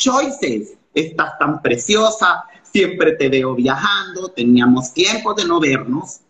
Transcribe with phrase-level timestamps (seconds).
[0.00, 0.76] Choices?
[0.94, 6.20] Estás tan preciosa, siempre te veo viajando, teníamos tiempo de no vernos,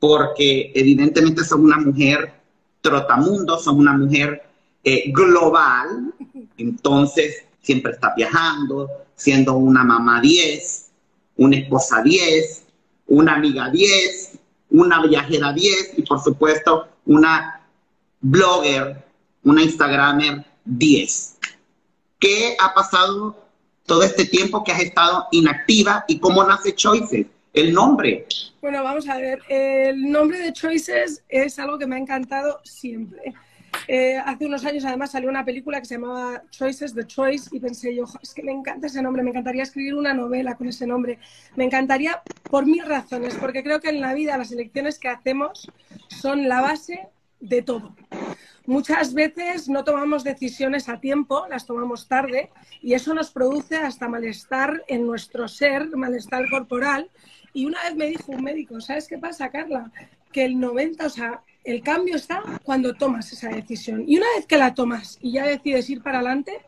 [0.00, 2.32] porque evidentemente sos una mujer
[2.80, 4.42] trotamundo, sos una mujer
[4.82, 6.14] eh, global,
[6.56, 10.90] entonces siempre estás viajando, siendo una mamá 10,
[11.36, 12.64] una esposa 10,
[13.08, 14.38] una amiga 10,
[14.70, 17.60] una viajera 10 y por supuesto una
[18.20, 19.04] blogger,
[19.44, 21.37] una Instagramer 10.
[22.18, 23.36] ¿Qué ha pasado
[23.86, 27.26] todo este tiempo que has estado inactiva y cómo nace Choices?
[27.54, 28.26] El nombre.
[28.60, 29.40] Bueno, vamos a ver.
[29.48, 33.34] El nombre de Choices es algo que me ha encantado siempre.
[33.86, 37.60] Eh, hace unos años además salió una película que se llamaba Choices, The Choice, y
[37.60, 40.86] pensé yo, es que me encanta ese nombre, me encantaría escribir una novela con ese
[40.86, 41.18] nombre.
[41.54, 45.70] Me encantaría por mil razones, porque creo que en la vida las elecciones que hacemos
[46.08, 47.08] son la base
[47.40, 47.94] de todo.
[48.68, 52.50] Muchas veces no tomamos decisiones a tiempo, las tomamos tarde
[52.82, 57.10] y eso nos produce hasta malestar en nuestro ser, malestar corporal.
[57.54, 59.90] Y una vez me dijo un médico, ¿sabes qué pasa, Carla?
[60.32, 64.04] Que el 90, o sea, el cambio está cuando tomas esa decisión.
[64.06, 66.60] Y una vez que la tomas y ya decides ir para adelante,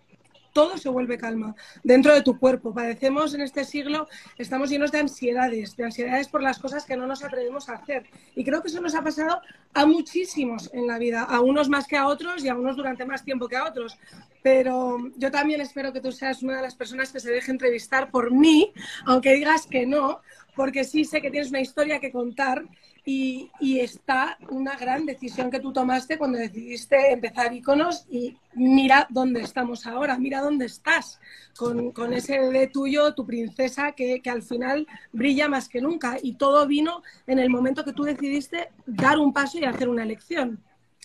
[0.53, 2.75] todo se vuelve calma dentro de tu cuerpo.
[2.75, 7.07] Padecemos en este siglo, estamos llenos de ansiedades, de ansiedades por las cosas que no
[7.07, 8.05] nos atrevemos a hacer.
[8.35, 9.41] Y creo que eso nos ha pasado
[9.75, 13.05] a muchísimos en la vida, a unos más que a otros y a unos durante
[13.05, 13.99] más tiempo que a otros.
[14.43, 18.11] Pero yo también espero que tú seas una de las personas que se deje entrevistar
[18.11, 18.73] por mí,
[19.05, 20.21] aunque digas que no,
[20.57, 22.65] porque sí sé que tienes una historia que contar
[23.05, 29.41] y, está una gran decisión que tú tomaste cuando decidiste empezar iconos y mira dónde
[29.41, 31.19] estamos ahora, mira dónde estás
[31.57, 36.19] con, ese bebé tuyo, tu princesa, que, al final brilla más que nunca.
[36.23, 40.03] Y todo vino en el momento que tú decidiste dar un paso y hacer una
[40.03, 40.63] elección.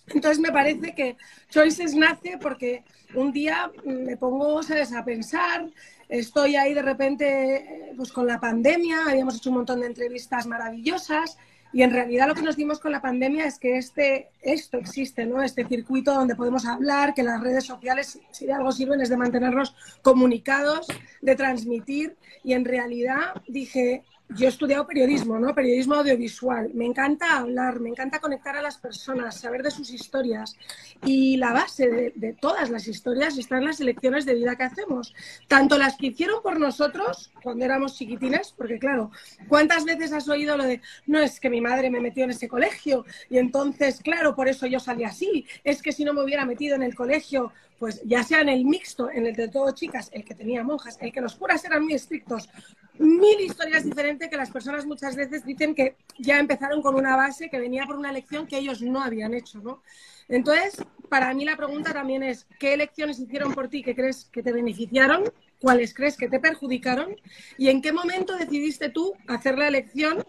[0.07, 1.17] Entonces me parece que
[1.49, 2.83] Choices nace porque
[3.13, 5.67] un día me pongo a pensar,
[6.09, 11.38] estoy ahí de repente pues con la pandemia, habíamos hecho un montón de entrevistas maravillosas
[11.75, 15.25] y en realidad lo que nos dimos con la pandemia es que este, esto existe,
[15.25, 15.41] ¿no?
[15.41, 19.17] Este circuito donde podemos hablar, que las redes sociales, si de algo sirven, es de
[19.17, 20.88] mantenernos comunicados,
[21.21, 22.15] de transmitir.
[22.45, 25.53] Y en realidad dije, yo he estudiado periodismo, ¿no?
[25.53, 26.72] Periodismo audiovisual.
[26.74, 30.58] Me encanta hablar, me encanta conectar a las personas, saber de sus historias.
[31.06, 35.13] Y la base de, todas las historias está en las elecciones de vida que hacemos.
[35.47, 39.12] Tanto las que hicieron por nosotros cuando éramos chiquitines, porque claro,
[39.47, 42.47] ¿cuántas veces has oído lo de, no es que mi madre me metió en ese
[42.47, 45.46] colegio y entonces, claro, por eso yo salí así?
[45.63, 48.66] Es que si no me hubiera metido en el colegio, pues ya sea en el
[48.66, 51.84] mixto, en el de todo chicas, el que tenía monjas, el que los curas eran
[51.84, 52.50] muy estrictos,
[52.97, 57.50] mil historias diferentes que las personas muchas veces dicen que ya empezaron con una base
[57.50, 59.81] que venía por una elección que ellos no habían hecho, ¿no?
[60.28, 64.42] Entonces, para mí la pregunta también es, ¿qué elecciones hicieron por ti que crees que
[64.42, 65.24] te beneficiaron?
[65.59, 67.16] ¿Cuáles crees que te perjudicaron?
[67.57, 70.24] ¿Y en qué momento decidiste tú hacer la elección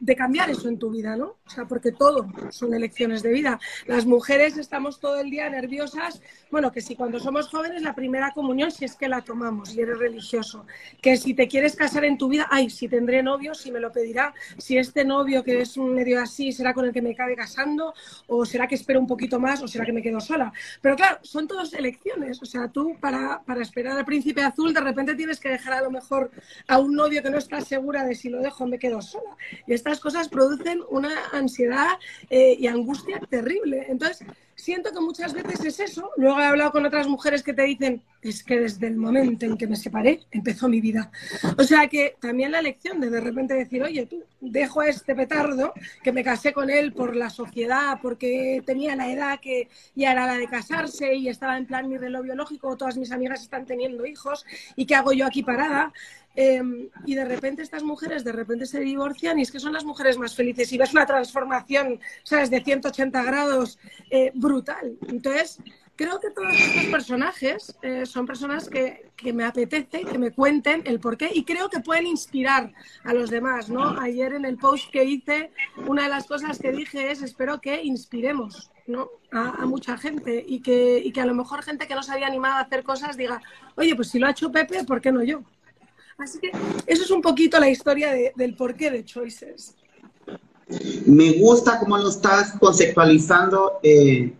[0.00, 1.36] de cambiar eso en tu vida, ¿no?
[1.46, 3.58] O sea, porque todo son elecciones de vida.
[3.86, 6.20] Las mujeres estamos todo el día nerviosas,
[6.50, 9.80] bueno, que si cuando somos jóvenes la primera comunión, si es que la tomamos y
[9.80, 10.66] eres religioso,
[11.00, 13.92] que si te quieres casar en tu vida, ay, si tendré novio, si me lo
[13.92, 17.36] pedirá, si este novio que es un medio así será con el que me cabe
[17.36, 17.94] casando,
[18.26, 20.52] o será que espero un poquito más, o será que me quedo sola.
[20.80, 24.80] Pero claro, son todas elecciones, o sea, tú para, para esperar al príncipe azul de
[24.80, 26.30] repente tienes que dejar a lo mejor
[26.68, 29.36] a un novio que no estás segura de si lo dejo me quedo sola.
[29.66, 31.98] Y estas cosas producen una ansiedad
[32.28, 33.86] eh, y angustia terrible.
[33.88, 34.26] Entonces,
[34.56, 36.10] siento que muchas veces es eso.
[36.16, 39.56] Luego he hablado con otras mujeres que te dicen, es que desde el momento en
[39.56, 41.10] que me separé, empezó mi vida.
[41.56, 45.14] O sea que también la elección de de repente decir, oye, tú, dejo a este
[45.14, 45.72] petardo,
[46.02, 50.26] que me casé con él por la sociedad, porque tenía la edad que ya era
[50.26, 54.06] la de casarse y estaba en plan mi reloj biológico, todas mis amigas están teniendo
[54.06, 54.44] hijos,
[54.74, 55.92] ¿y qué hago yo aquí parada?
[56.36, 59.84] Em, y de repente estas mujeres de repente se divorcian y es que son las
[59.84, 63.78] mujeres más felices y ves una transformación, ¿sabes?, de 180 grados
[64.10, 64.98] eh, brutal.
[65.08, 65.58] Entonces,
[65.96, 70.82] creo que todos estos personajes eh, son personas que, que, me apetece que me cuenten
[70.84, 72.70] el porqué y creo que pueden inspirar
[73.02, 73.98] a los demás, ¿no?
[73.98, 75.50] Ayer en el post que hice,
[75.86, 79.08] una de las cosas que dije es espero que inspiremos ¿no?
[79.32, 82.12] a, a mucha gente y que, y que a lo mejor gente que no se
[82.12, 83.40] había animado a hacer cosas diga,
[83.76, 85.42] oye, pues si lo ha hecho Pepe, ¿por qué no yo?
[86.18, 86.50] Así que
[86.86, 89.74] eso es un poquito la historia del porqué de Choices.
[91.04, 94.32] Me gusta cómo lo estás conceptualizando eh,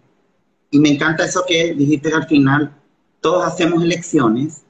[0.70, 2.74] y me encanta eso que dijiste al final.
[3.20, 4.62] Todos hacemos elecciones,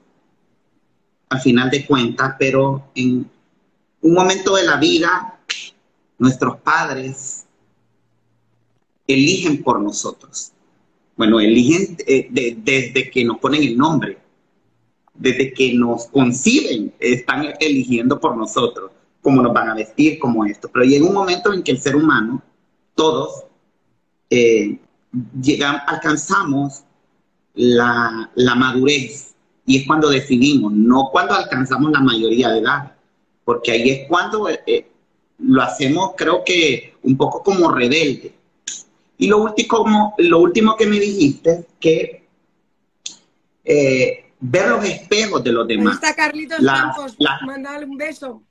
[1.29, 3.29] al final de cuentas, pero en
[4.01, 5.39] un momento de la vida,
[6.17, 7.45] nuestros padres
[9.07, 10.51] eligen por nosotros.
[11.15, 12.27] Bueno, eligen eh,
[12.57, 14.26] desde que nos ponen el nombre
[15.17, 18.91] desde que nos conciben, están eligiendo por nosotros
[19.21, 20.69] cómo nos van a vestir, como esto.
[20.71, 22.41] Pero llega un momento en que el ser humano,
[22.95, 23.43] todos,
[24.29, 24.79] eh,
[25.87, 26.83] alcanzamos
[27.53, 29.33] la, madurez
[29.65, 32.95] y es cuando decidimos, no cuando alcanzamos la mayoría de edad,
[33.43, 34.87] porque ahí es cuando eh, eh,
[35.39, 38.33] lo hacemos, creo que un poco como rebelde.
[39.17, 42.23] Y lo último, lo último que me dijiste, que
[44.39, 45.93] ver los espejos de los demás.
[45.93, 48.43] Ahí está Carlitos Campos, mandale un beso.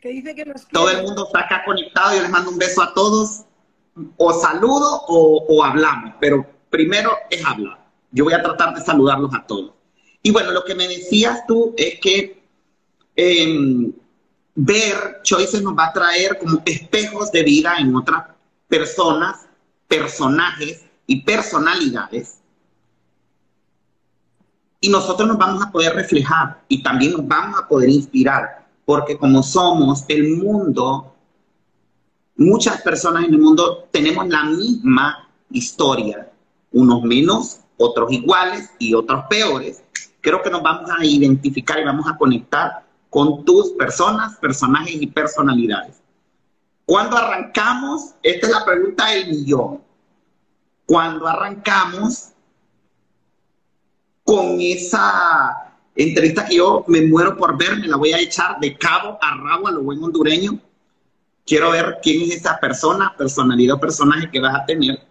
[0.00, 2.82] Que dice que nos Todo el mundo está acá conectado, yo les mando un beso
[2.82, 3.44] a todos.
[4.16, 7.86] O saludo o, hablamos, pero primero es hablar.
[8.10, 9.72] Yo voy a tratar de saludarlos a todos.
[10.22, 12.42] Y bueno, lo que me decías tú es que
[13.14, 13.92] em,
[14.54, 18.24] ver Choices nos va a traer como espejos de vida en otras
[18.68, 19.46] personas,
[19.86, 22.41] personajes y personalidades.
[24.84, 29.16] Y nosotros nos vamos a poder reflejar y también nos vamos a poder inspirar, porque
[29.16, 31.14] como somos el mundo,
[32.34, 36.28] muchas personas en el mundo tenemos la misma historia,
[36.72, 39.84] unos menos, otros iguales y otros peores.
[40.20, 45.06] Creo que nos vamos a identificar y vamos a conectar con tus personas, personajes y
[45.06, 46.00] personalidades.
[46.84, 49.80] Cuando arrancamos, esta es la pregunta del millón.
[50.86, 52.31] Cuando arrancamos
[54.32, 58.78] con esa entrevista que yo me muero por ver, me la voy a echar de
[58.78, 60.58] cabo a rabo a lo buen hondureño.
[61.44, 65.06] Quiero ver quién es esa persona, personalidad o personaje que vas a tener.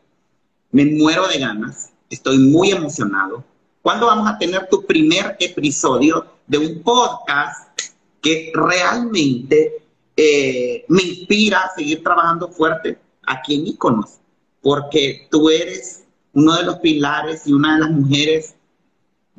[0.71, 3.43] Me muero de ganas, estoy muy emocionado.
[3.83, 7.79] ¿Cuándo vamos a tener tu primer episodio de un podcast
[8.23, 9.83] que realmente
[10.17, 14.17] eh, me inspira a seguir trabajando fuerte aquí en Iconos,
[14.63, 18.55] porque tú eres uno de los pilares y una de las mujeres,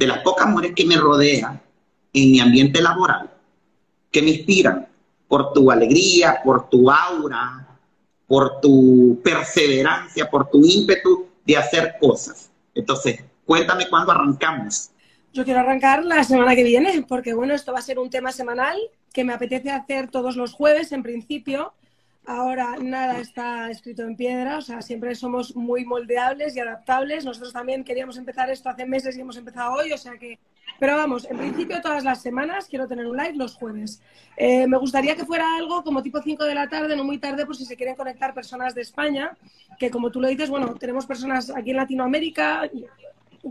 [0.02, 1.60] de las pocas mujeres que me rodean
[2.12, 3.30] en mi ambiente laboral,
[4.10, 4.88] que me inspiran
[5.28, 7.68] por tu alegría, por tu aura,
[8.26, 12.50] por tu perseverancia, por tu ímpetu de hacer cosas.
[12.74, 14.90] Entonces, cuéntame cuándo arrancamos.
[15.32, 18.32] Yo quiero arrancar la semana que viene, porque bueno, esto va a ser un tema
[18.32, 18.76] semanal
[19.12, 21.74] que me apetece hacer todos los jueves en principio.
[22.24, 27.24] Ahora nada está escrito en piedra, o sea, siempre somos muy moldeables y adaptables.
[27.24, 30.38] Nosotros también queríamos empezar esto hace meses y hemos empezado hoy, o sea que...
[30.78, 34.00] Pero vamos, en principio todas las semanas quiero tener un live los jueves.
[34.36, 37.44] Eh, me gustaría que fuera algo como tipo 5 de la tarde, no muy tarde,
[37.44, 39.36] por si se quieren conectar personas de España,
[39.78, 42.70] que como tú lo dices, bueno, tenemos personas aquí en Latinoamérica,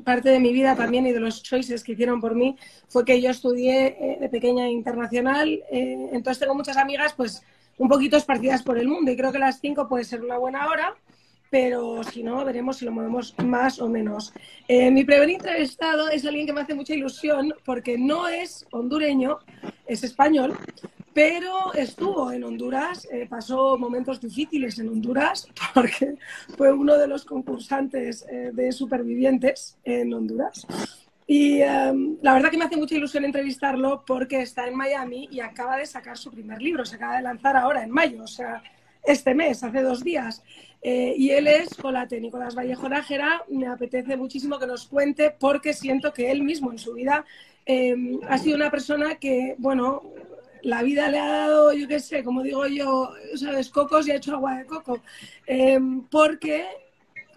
[0.05, 2.55] parte de mi vida también y de los choices que hicieron por mí
[2.87, 7.43] fue que yo estudié eh, de pequeña internacional, eh, entonces tengo muchas amigas pues
[7.81, 10.67] un poquito esparcidas por el mundo y creo que las cinco puede ser una buena
[10.67, 10.93] hora,
[11.49, 14.31] pero si no, veremos si lo movemos más o menos.
[14.67, 19.39] Eh, mi primer entrevistado es alguien que me hace mucha ilusión porque no es hondureño,
[19.87, 20.59] es español,
[21.11, 26.17] pero estuvo en Honduras, eh, pasó momentos difíciles en Honduras porque
[26.55, 30.67] fue uno de los concursantes eh, de supervivientes en Honduras.
[31.27, 35.39] Y em, la verdad que me hace mucha ilusión entrevistarlo porque está en Miami y
[35.39, 38.61] acaba de sacar su primer libro, se acaba de lanzar ahora en mayo, o sea,
[39.03, 40.43] este mes, hace dos días.
[40.81, 43.43] Eh, y él es Colate, Nicolás Vallejo Nájera.
[43.49, 47.25] Me apetece muchísimo que nos cuente porque siento que él mismo en su vida
[47.65, 50.01] em, ha sido una persona que, bueno,
[50.63, 54.15] la vida le ha dado, yo qué sé, como digo yo, sabes, cocos y ha
[54.15, 55.01] hecho agua de coco,
[55.45, 56.65] em, porque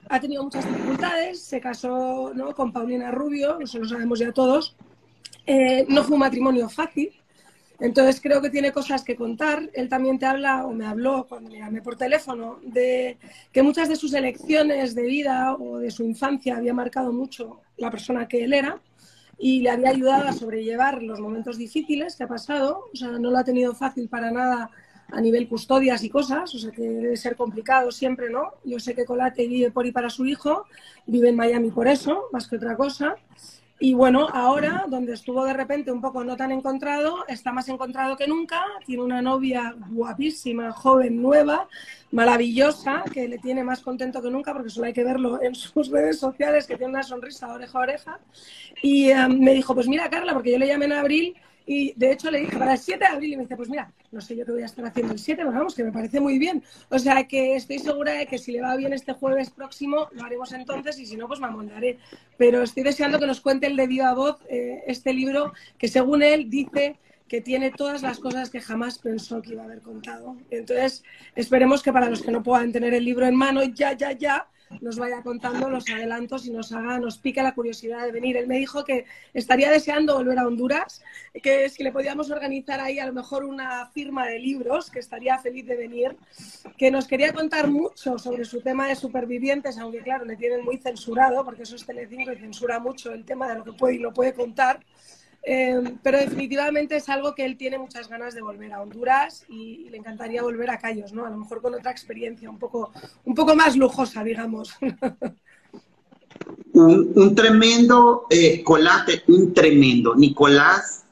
[0.08, 2.54] ha tenido muchas dificultades, se casó ¿no?
[2.54, 4.76] con Paulina Rubio, eso lo sabemos ya todos,
[5.46, 7.12] eh, no fue un matrimonio fácil,
[7.80, 9.68] entonces creo que tiene cosas que contar.
[9.74, 13.18] Él también te habla, o me habló cuando le llamé por teléfono, de
[13.52, 17.90] que muchas de sus elecciones de vida o de su infancia había marcado mucho la
[17.90, 18.80] persona que él era
[19.38, 22.90] y le había ayudado a sobrellevar los momentos difíciles que ha pasado.
[22.92, 24.70] O sea, no lo ha tenido fácil para nada
[25.10, 28.54] a nivel custodias y cosas, o sea que debe ser complicado siempre, ¿no?
[28.64, 30.66] Yo sé que Colate vive por y para su hijo,
[31.06, 33.16] vive en Miami por eso, más que otra cosa.
[33.80, 38.16] Y bueno, ahora, donde estuvo de repente un poco no tan encontrado, está más encontrado
[38.16, 38.62] que nunca.
[38.86, 41.68] Tiene una novia guapísima, joven, nueva,
[42.12, 45.90] maravillosa, que le tiene más contento que nunca, porque solo hay que verlo en sus
[45.90, 48.20] redes sociales, que tiene una sonrisa oreja a oreja.
[48.80, 52.12] Y eh, me dijo, pues mira, Carla, porque yo le llamé en abril y de
[52.12, 54.36] hecho le dije para el 7 de abril y me dice, pues mira, no sé
[54.36, 56.62] yo qué voy a estar haciendo el 7, pero vamos, que me parece muy bien.
[56.90, 60.24] O sea que estoy segura de que si le va bien este jueves próximo, lo
[60.24, 61.98] haremos entonces y si no, pues me amondaré.
[62.36, 66.22] Pero estoy deseando que nos cuente el de viva voz eh, este libro que según
[66.22, 70.36] él dice que tiene todas las cosas que jamás pensó que iba a haber contado.
[70.50, 71.02] Entonces,
[71.34, 74.46] esperemos que para los que no puedan tener el libro en mano, ya, ya, ya,
[74.80, 78.36] nos vaya contando los adelantos y nos haga, nos pique la curiosidad de venir.
[78.36, 81.02] Él me dijo que estaría deseando volver a Honduras,
[81.42, 85.38] que si le podíamos organizar ahí a lo mejor una firma de libros, que estaría
[85.38, 86.16] feliz de venir,
[86.76, 90.78] que nos quería contar mucho sobre su tema de supervivientes, aunque claro, le tienen muy
[90.78, 93.98] censurado, porque eso es Telecinco y censura mucho el tema de lo que puede y
[93.98, 94.80] lo puede contar.
[95.46, 99.88] Eh, pero definitivamente es algo que él tiene muchas ganas de volver a Honduras y,
[99.90, 101.26] le encantaría volver a Cayos, ¿no?
[101.26, 102.92] A lo mejor con otra experiencia un poco,
[103.24, 104.74] un poco más lujosa, digamos.
[106.74, 110.16] Un, tremendo eh, colate, un tremendo.
[110.16, 111.04] Nicolás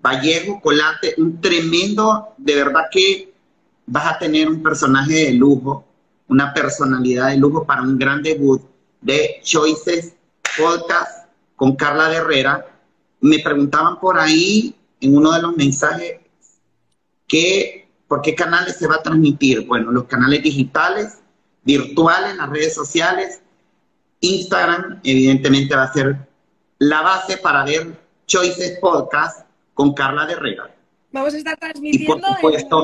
[0.00, 3.32] Vallejo Colate, un tremendo, de verdad que
[3.86, 5.84] vas a tener un personaje de lujo,
[6.28, 8.62] una personalidad de lujo para un gran debut
[9.00, 10.14] de Choices
[10.56, 11.26] Podcast
[11.56, 12.71] con Carla Herrera
[13.22, 16.20] me preguntaban por ahí en uno de los mensajes
[17.26, 19.66] que, por qué canales se va a transmitir.
[19.66, 21.20] Bueno, los canales digitales,
[21.62, 23.40] virtuales, las redes sociales,
[24.20, 26.28] Instagram, evidentemente va a ser
[26.78, 30.74] la base para ver Choices Podcast con Carla de Herrera.
[31.12, 32.26] Vamos a estar transmitiendo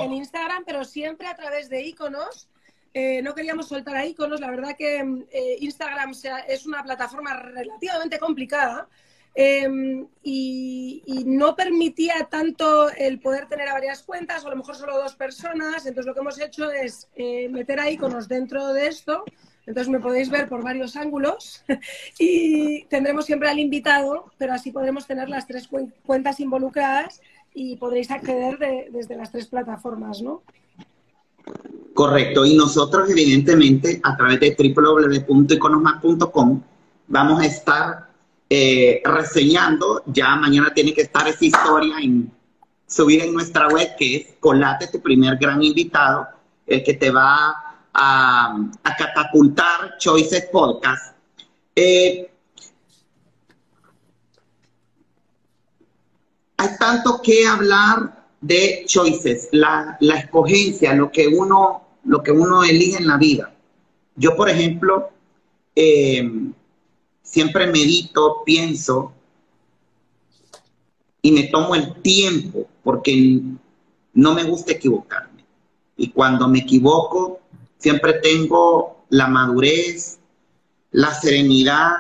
[0.03, 2.49] en, Instagram, pero siempre a través de iconos.
[2.95, 4.41] Eh, no queríamos soltar a iconos.
[4.41, 5.01] La verdad que
[5.33, 6.13] eh, Instagram
[6.47, 8.89] es una plataforma relativamente complicada
[9.35, 14.75] Em, y, no permitía tanto el poder tener a varias cuentas, o a lo mejor
[14.75, 15.87] solo dos personas.
[15.87, 19.25] Entonces lo que hemos hecho es eh, meter iconos dentro de esto.
[19.67, 21.63] Entonces me podéis ver por varios ángulos
[22.19, 25.69] y tendremos siempre al invitado, pero así podremos tener las tres
[26.05, 27.21] cuentas involucradas
[27.55, 30.43] y podréis acceder desde las tres plataformas, ¿no?
[31.95, 32.45] Correcto.
[32.47, 36.63] Y nosotros, evidentemente, a través de www.iconosmar.com
[37.09, 38.08] vamos a estar
[38.49, 40.03] eh, reseñando.
[40.07, 42.33] Ya mañana tiene que estar esa historia en,
[42.87, 46.27] subir en nuestra web, que es Colate, tu primer gran invitado,
[46.67, 48.57] el que te va a,
[48.97, 51.15] catapultar Choices Podcast.
[51.75, 52.31] Eh,
[56.57, 62.65] hay tanto que hablar de choices, la, la, escogencia, lo que uno, lo que uno
[62.65, 63.53] elige en la vida.
[64.17, 65.11] Yo, por ejemplo,
[65.75, 66.29] eh,
[67.31, 69.13] siempre medito, pienso
[71.21, 73.41] y me tomo el tiempo porque
[74.15, 75.45] no me gusta equivocarme.
[75.97, 77.41] Y cuando me equivoco,
[77.77, 80.19] siempre tengo la madurez,
[80.93, 81.97] la serenidad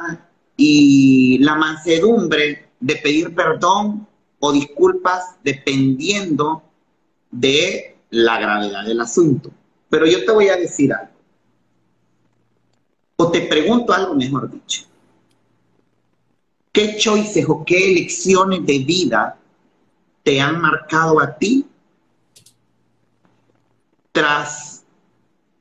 [0.56, 4.06] y la mansedumbre de pedir perdón
[4.38, 6.62] o disculpas dependiendo
[7.30, 9.50] de la gravedad del asunto.
[9.90, 11.12] Pero yo te voy a decir algo.
[13.16, 14.88] O te pregunto algo, mejor dicho.
[16.78, 19.36] ¿Qué choices o qué elecciones de vida
[20.22, 21.66] te han marcado a ti
[24.12, 24.84] tras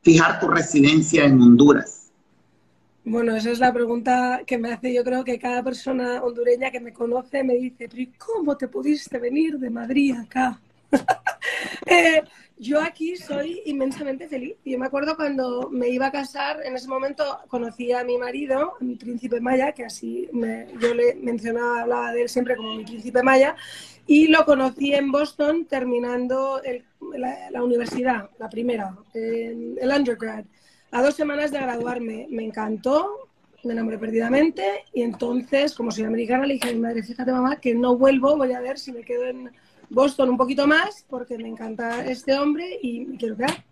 [0.04, 2.12] fijar tu residencia en Honduras?
[3.04, 6.80] Bueno, esa es la pregunta que me hace yo creo que cada persona hondureña que
[6.80, 10.62] me conoce me dice, pero cómo te pudiste venir de Madrid acá?
[11.88, 12.22] eh,
[12.60, 14.56] yo aquí soy inmensamente feliz.
[14.66, 18.74] Yo me acuerdo cuando me iba a casar, en ese momento conocí a mi marido,
[18.80, 20.30] a mi príncipe Maya, que así
[20.80, 23.56] yo le mencionaba, hablaba de él siempre como mi príncipe Maya,
[24.06, 26.62] y lo conocí en Boston terminando
[27.52, 30.46] la, universidad, la primera, el undergrad.
[30.92, 33.30] A dos semanas de graduarme, me encantó,
[33.64, 37.60] me enamoré perdidamente y entonces, como soy americana, le dije a mi madre, fíjate mamá,
[37.60, 39.52] que no vuelvo, voy a ver si me quedo en
[39.90, 43.64] Boston un poquito más porque me encanta este hombre y me quiero quedar.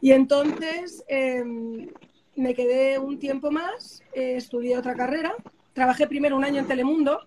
[0.00, 1.88] Y entonces em,
[2.36, 5.34] me quedé un tiempo más, eh, estudié otra carrera,
[5.72, 7.20] trabajé primero un año en Telemundo,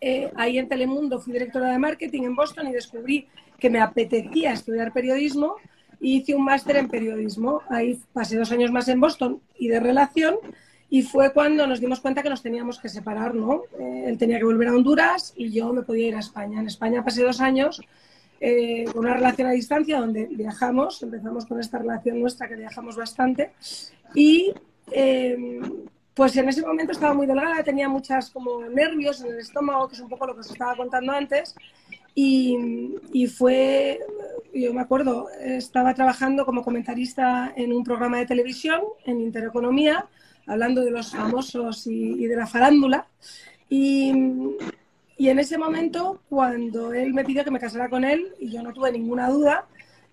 [0.00, 3.26] eh, ahí en Telemundo fui directora de marketing en Boston y descubrí
[3.58, 5.56] que me apetecía estudiar periodismo
[6.00, 7.62] y hice un máster en periodismo.
[7.70, 10.36] Ahí pasé dos años más en Boston y de relación
[10.94, 13.64] y fue cuando nos dimos cuenta que nos teníamos que separar, ¿no?
[13.80, 16.60] Eh, él tenía que volver a Honduras y yo me podía ir a España.
[16.60, 17.82] En España pasé dos años
[18.40, 22.94] eh, con una relación a distancia donde viajamos, empezamos con esta relación nuestra que viajamos
[22.94, 23.54] bastante
[24.14, 24.54] y
[24.92, 25.60] eh,
[26.14, 29.96] pues en ese momento estaba muy delgada, tenía muchas como nervios en el estómago, que
[29.96, 31.56] es un poco lo que os estaba contando antes,
[32.14, 33.98] y, y, fue,
[34.52, 40.06] yo me acuerdo, estaba trabajando como comentarista en un programa de televisión en Intereconomía,
[40.46, 43.06] hablando de los famosos y, de la farándula.
[43.68, 44.10] Y,
[45.18, 48.72] en ese momento, cuando él me pidió que me casara con él, y yo no
[48.72, 49.66] tuve ninguna duda,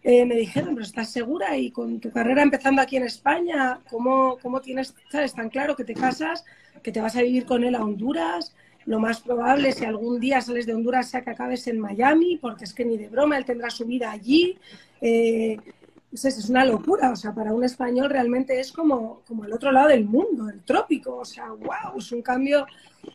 [0.04, 1.58] eh, me dijeron, pero ¿estás segura?
[1.58, 5.84] Y con tu carrera empezando aquí en España, ¿cómo, ¿cómo tienes, sabes, tan claro que
[5.84, 6.44] te casas,
[6.82, 8.56] que te vas a vivir con él a Honduras?
[8.86, 12.66] Lo más probable, si algún día sales de Honduras, sea que acabes en Miami, porque
[12.66, 14.58] es que ni de broma, él tendrá su vida allí.
[15.02, 15.58] Eh,
[16.12, 19.88] es, una locura, o sea, para un español realmente es como, como el otro lado
[19.88, 22.66] del mundo, el trópico, o sea, wow, es un cambio.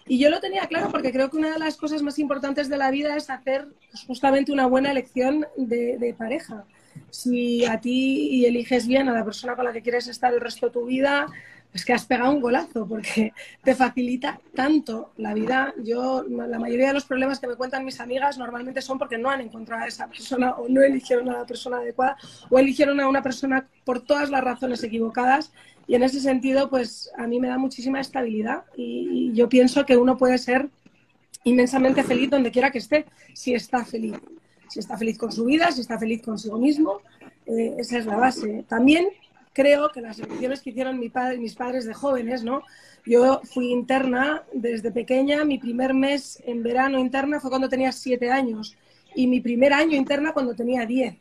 [0.07, 2.79] Y yo lo tenía claro porque creo que una de las cosas más importantes de
[2.79, 3.69] la vida es hacer
[4.07, 6.65] justamente una buena elección de pareja.
[7.11, 10.67] Si a ti eliges bien a la persona con la que quieres estar el resto
[10.67, 11.27] de tu vida,
[11.77, 15.75] es que has pegado un golazo porque te facilita tanto la vida.
[15.85, 19.31] Yo, la mayoría de los problemas que me cuentan mis amigas normalmente son porque no
[19.31, 22.17] han encontrado a esa persona o no eligieron a la persona adecuada
[22.51, 25.53] o eligieron a una persona por todas las razones equivocadas.
[25.87, 29.97] Y en ese sentido, pues a mí me da muchísima estabilidad y, yo pienso que
[29.97, 30.69] uno puede ser
[31.45, 33.05] inmensamente feliz donde quiera que esté,
[33.35, 34.15] si está feliz.
[34.69, 37.01] Si está feliz con su vida, si está feliz consigo mismo,
[37.47, 38.65] eh, esa es la base.
[38.67, 39.07] También
[39.57, 42.63] creo que las elecciones que hicieron mis padres de jóvenes, ¿no?
[43.07, 48.31] Yo fui interna desde pequeña, mi primer mes en verano interna fue cuando tenía siete
[48.31, 48.77] años
[49.15, 51.15] y mi primer año interna cuando tenía diez.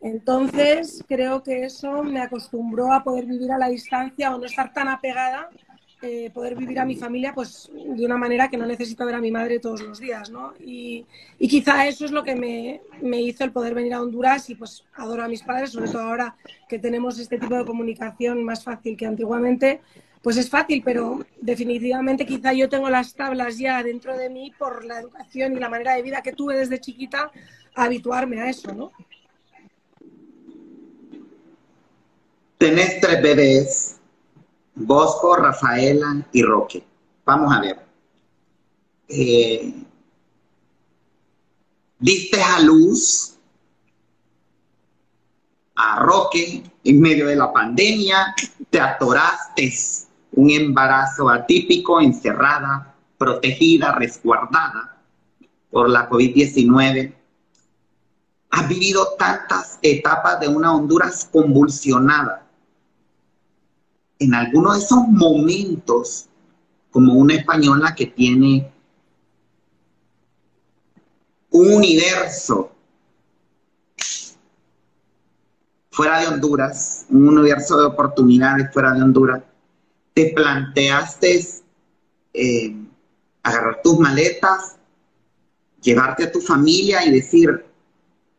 [0.00, 4.72] Entonces, creo que eso me acostumbró a poder vivir a la distancia o no estar
[4.72, 5.50] tan apegada
[6.02, 9.20] eh, poder vivir a mi familia pues de una manera que no necesito ver a
[9.20, 10.52] mi madre todos los días, ¿no?
[10.60, 11.06] Y,
[11.38, 14.56] y quizá eso es lo que me, me, hizo el poder venir a Honduras y
[14.56, 16.36] pues adoro a mis padres, sobre todo ahora
[16.68, 19.80] que tenemos este tipo de comunicación más fácil que antiguamente,
[20.20, 24.84] pues es fácil, pero definitivamente quizá yo tengo las tablas ya dentro de mí por
[24.84, 27.30] la educación y la manera de vida que tuve desde chiquita
[27.74, 28.92] a habituarme a eso, ¿no?
[32.58, 33.95] Tenés tres bebés
[34.76, 36.84] Bosco, Rafaela y Roque.
[37.24, 37.78] Vamos a ver.
[39.08, 39.74] Eh,
[41.98, 43.38] diste a luz
[45.76, 48.34] a Roque en medio de la pandemia,
[48.70, 49.72] te atoraste
[50.32, 54.98] un embarazo atípico, encerrada, protegida, resguardada
[55.70, 57.14] por la COVID-19.
[58.50, 62.45] Has vivido tantas etapas de una Honduras convulsionada
[64.18, 66.28] en algunos de esos momentos,
[66.90, 68.70] como una española que tiene
[71.50, 72.72] un universo
[75.90, 79.42] fuera de Honduras, un universo de oportunidades fuera de Honduras,
[80.12, 81.46] te planteaste
[82.34, 82.76] eh,
[83.42, 84.76] agarrar tus maletas,
[85.80, 87.64] llevarte a tu familia y decir,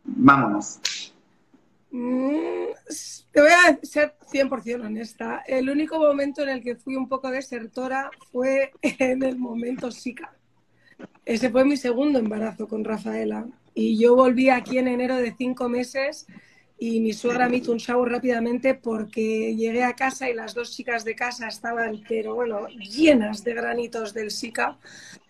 [0.04, 0.80] vámonos.
[1.92, 2.57] Mm,
[3.32, 5.44] te voy a ser 100% honesta.
[5.48, 10.34] El único momento en el que fui un poco desertora fue en el momento SICA.
[11.26, 13.48] Ese fue mi segundo embarazo con Rafaela.
[13.74, 16.26] Y yo volví aquí en enero de cinco meses
[16.80, 20.72] y mi suegra me hizo un shower rápidamente porque llegué a casa y las dos
[20.72, 24.78] chicas de casa estaban, pero bueno, llenas de granitos del SICA.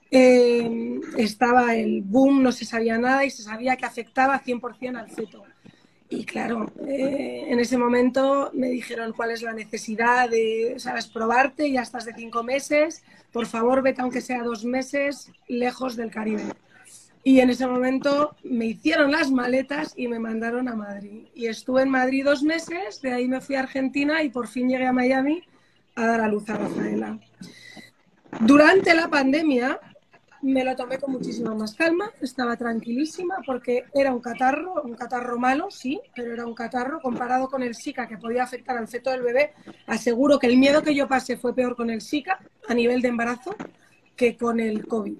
[0.09, 5.09] Eh, estaba el boom, no se sabía nada y se sabía que afectaba 100% al
[5.09, 5.43] feto.
[6.09, 11.69] Y claro, eh, en ese momento me dijeron cuál es la necesidad de, sabes, probarte,
[11.69, 16.43] ya estás de cinco meses, por favor vete aunque sea dos meses lejos del Caribe.
[17.25, 21.25] Y en ese momento me hicieron las maletas y me mandaron a Madrid.
[21.35, 24.69] Y estuve en Madrid dos meses, de ahí me fui a Argentina y por fin
[24.69, 25.43] llegué a Miami
[25.95, 27.19] a dar a luz a Rafaela.
[28.39, 29.77] Durante la pandemia
[30.41, 35.37] me lo tomé con muchísima más calma, estaba tranquilísima porque era un catarro, un catarro
[35.37, 39.09] malo, sí, pero era un catarro comparado con el Zika que podía afectar al feto
[39.11, 39.53] del bebé.
[39.85, 43.09] Aseguro que el miedo que yo pasé fue peor con el Zika a nivel de
[43.09, 43.55] embarazo
[44.15, 45.17] que con el COVID.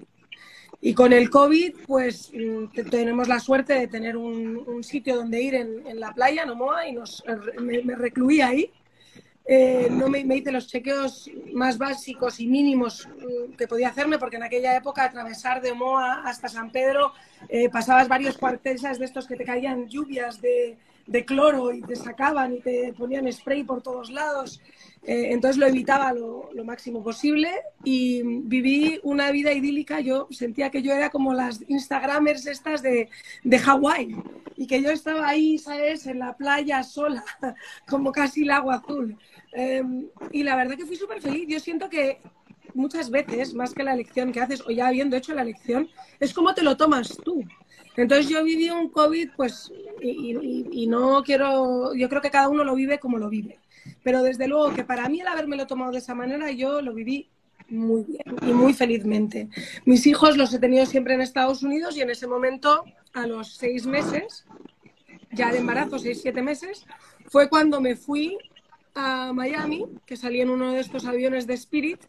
[0.80, 5.54] Y con el COVID, pues mm, tenemos la suerte de tener un, sitio donde ir
[5.56, 7.24] en, la playa, en Omoa, y nos,
[7.60, 8.70] me, me recluí ahí
[9.50, 14.36] eh, no me, hice los chequeos más básicos y mínimos mm, que podía hacerme, porque
[14.36, 17.12] en aquella época atravesar de Moa hasta San Pedro
[17.48, 20.76] eh, pasabas varios cuarteles de estos que te caían lluvias de,
[21.24, 24.60] cloro y te sacaban y te ponían spray por todos lados.
[25.02, 27.50] Eh, entonces lo evitaba lo, máximo posible
[27.82, 30.00] y viví una vida idílica.
[30.00, 33.08] Yo sentía que yo era como las Instagramers estas de,
[33.42, 34.14] de Hawái
[34.58, 37.24] y que yo estaba ahí, ¿sabes?, en la playa sola,
[37.88, 39.16] como casi el agua azul.
[39.52, 41.46] Em, y la verdad que fui súper feliz.
[41.48, 42.20] Yo siento que
[42.74, 45.88] muchas veces, más que la elección que haces, o ya habiendo hecho la elección,
[46.20, 47.44] es como te lo tomas tú.
[47.96, 52.76] Entonces yo viví un COVID, pues, y, no quiero, yo creo que cada uno lo
[52.76, 53.58] vive como lo vive.
[54.04, 57.28] Pero desde luego que para mí el haberme tomado de esa manera, yo lo viví
[57.68, 59.48] muy bien y muy felizmente.
[59.84, 62.84] Mis hijos los he tenido siempre en Estados Unidos y en ese momento,
[63.14, 64.46] a los seis meses,
[65.32, 66.86] ya de embarazo, seis, siete meses,
[67.26, 68.38] fue cuando me fui
[68.98, 72.00] a Miami, que salí en uno de estos aviones de Spirit,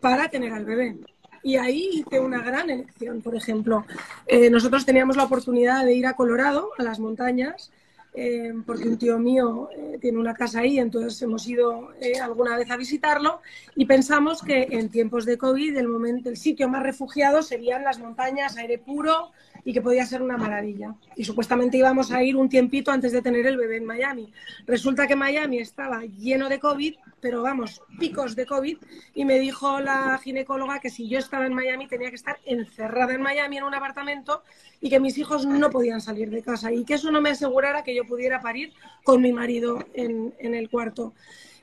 [0.00, 0.96] para tener al bebé.
[1.42, 3.84] Y ahí hice una gran elección, por ejemplo.
[4.26, 7.72] Eh, nosotros teníamos la oportunidad de ir a Colorado, a las montañas,
[8.14, 11.90] eh, porque un tío mío eh, tiene una casa ahí, entonces hemos ido
[12.22, 13.40] alguna vez a visitarlo
[13.74, 17.98] y pensamos que en tiempos de COVID el, momento, el sitio más refugiado serían las
[17.98, 19.32] montañas, aire puro,
[19.64, 20.94] y que podía ser una maravilla.
[21.16, 24.32] Y supuestamente íbamos a ir un tiempito antes de tener el bebé en Miami.
[24.66, 28.78] Resulta que Miami estaba lleno de COVID, pero vamos, picos de COVID,
[29.14, 33.14] y me dijo la ginecóloga que si yo estaba en Miami tenía que estar encerrada
[33.14, 34.42] en Miami en un apartamento
[34.80, 37.84] y que mis hijos no podían salir de casa y que eso no me asegurara
[37.84, 38.72] que yo pudiera parir
[39.04, 41.14] con mi marido en, en el cuarto.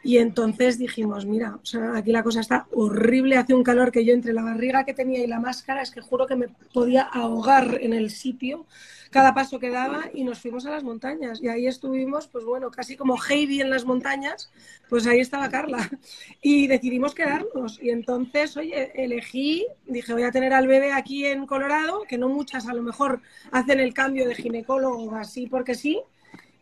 [0.02, 4.06] Y entonces dijimos, mira, o sea, aquí la cosa está horrible, hace un calor que
[4.06, 7.02] yo entre la barriga que tenía y la máscara, es que juro que me podía
[7.02, 8.66] ahogar en el sitio
[9.10, 11.42] cada paso que daba y nos fuimos a las montañas.
[11.42, 14.52] Y ahí estuvimos, pues bueno, casi como Heidi en las montañas,
[14.88, 15.90] pues ahí estaba Carla.
[16.42, 17.82] Y decidimos quedarnos.
[17.82, 22.30] Y entonces, oye, elegí, dije, voy a tener al bebé aquí en Colorado, que no
[22.30, 23.22] muchas a lo mejor
[23.52, 26.02] hacen el cambio de ginecólogo así porque sí.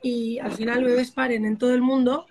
[0.02, 2.28] Y al final bebés paren en todo el mundo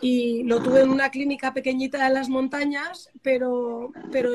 [0.00, 4.30] y lo tuve en una clínica pequeñita de las montañas, pero, pero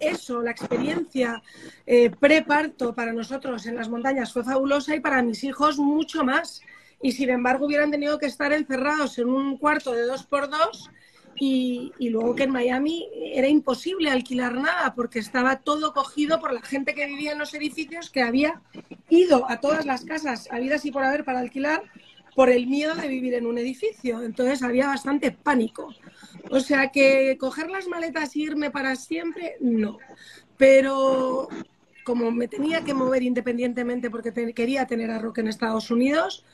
[0.00, 1.42] eso, la experiencia
[1.86, 6.60] eh, preparto para nosotros en las montañas fue fabulosa y para mis hijos mucho más.
[7.02, 10.90] Y sin embargo hubieran tenido que estar encerrados en un cuarto de dos por dos
[11.38, 16.54] y, y, luego que en Miami era imposible alquilar nada porque estaba todo cogido por
[16.54, 18.62] la gente que vivía en los edificios que había
[19.10, 21.82] ido a todas las casas habidas y por haber para alquilar
[22.36, 24.22] por el miedo de vivir en un edificio.
[24.22, 25.92] Entonces había bastante pánico.
[26.50, 29.98] O sea que coger las maletas e irme para siempre, no.
[30.58, 31.48] Pero
[32.04, 36.44] como me tenía que mover independientemente porque quería tener a Rock en Estados Unidos,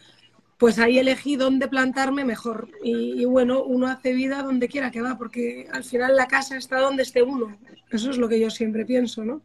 [0.56, 2.70] pues ahí elegí dónde plantarme mejor.
[2.84, 6.56] Y, y, bueno, uno hace vida donde quiera que va, porque al final la casa
[6.56, 7.58] está donde esté uno.
[7.90, 9.42] Eso es lo que yo siempre pienso, ¿no?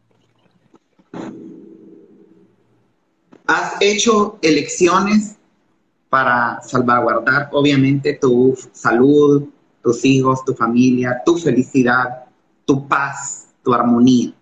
[3.46, 5.37] ¿Has hecho elecciones
[6.08, 9.44] para salvaguardar obviamente tu salud,
[9.82, 12.24] tus hijos, tu familia, tu felicidad,
[12.64, 14.32] tu paz, tu armonía.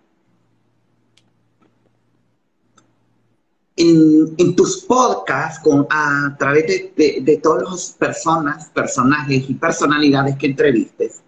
[3.79, 11.21] En, tus podcasts, a, través de, de, todas las personas, personajes y personalidades que entrevistes,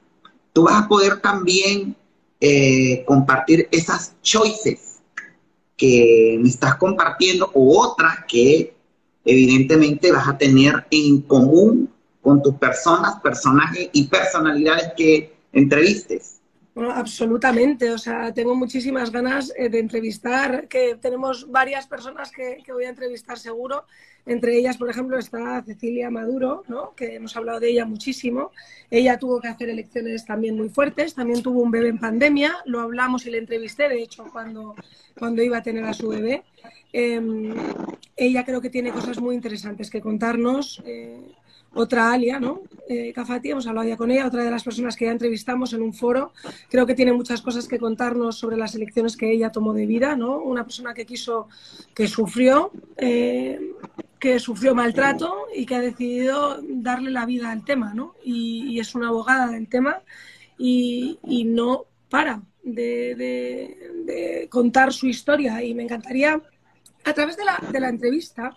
[0.52, 1.96] tú vas a poder también
[2.42, 5.00] eh, compartir esas choices
[5.78, 8.74] que me estás compartiendo o otras que
[9.26, 11.90] evidentemente vas a tener en común
[12.22, 16.40] con tus personas, personajes y personalidades que entrevistes.
[16.76, 22.86] Absolutamente, o sea, tengo muchísimas ganas eh, de entrevistar, que tenemos varias personas que, voy
[22.86, 23.86] a entrevistar seguro,
[24.30, 26.94] entre ellas, por ejemplo, está Cecilia Maduro, ¿no?
[26.96, 28.52] que hemos hablado de ella muchísimo.
[28.92, 32.80] Ella tuvo que hacer elecciones también muy fuertes, también tuvo un bebé en pandemia, lo
[32.80, 34.76] hablamos y le entrevisté, de hecho, cuando,
[35.18, 36.44] cuando iba a tener a su bebé.
[36.94, 37.56] Em,
[38.16, 40.80] ella creo que tiene cosas muy interesantes que contarnos.
[40.86, 41.20] Eh,
[41.74, 42.62] otra Alia, ¿no?
[42.88, 45.82] Eh, Cafati, hemos hablado ya con ella, otra de las personas que ya entrevistamos en
[45.82, 46.34] un foro.
[46.70, 50.16] Creo que tiene muchas cosas que contarnos sobre las elecciones que ella tomó de vida,
[50.16, 50.40] ¿no?
[50.40, 51.48] Una persona que quiso,
[51.94, 53.60] que sufrió, eh,
[54.20, 58.16] que sufrió maltrato y que ha decidido darle la vida al tema, ¿no?
[58.24, 60.02] Y, es una abogada del tema
[60.58, 63.16] y, no para de,
[64.06, 65.64] de, contar su historia.
[65.64, 66.42] Y me encantaría,
[67.06, 68.56] a través de la, de la entrevista,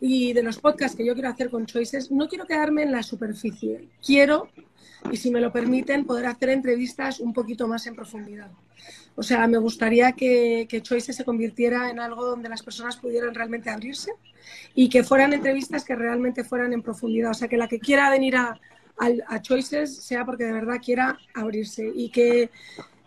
[0.00, 3.02] y de los podcasts que yo quiero hacer con Choices, no quiero quedarme en la
[3.02, 3.88] superficie.
[4.04, 4.48] Quiero,
[5.10, 8.50] y si me lo permiten, poder hacer entrevistas un poquito más en profundidad.
[9.18, 13.34] O sea, me gustaría que, que Choices se convirtiera en algo donde las personas pudieran
[13.34, 14.12] realmente abrirse
[14.76, 17.32] y que fueran entrevistas que realmente fueran en profundidad.
[17.32, 18.60] O sea, que la que quiera venir a,
[19.26, 22.50] a, Choices sea porque de verdad quiera abrirse y que,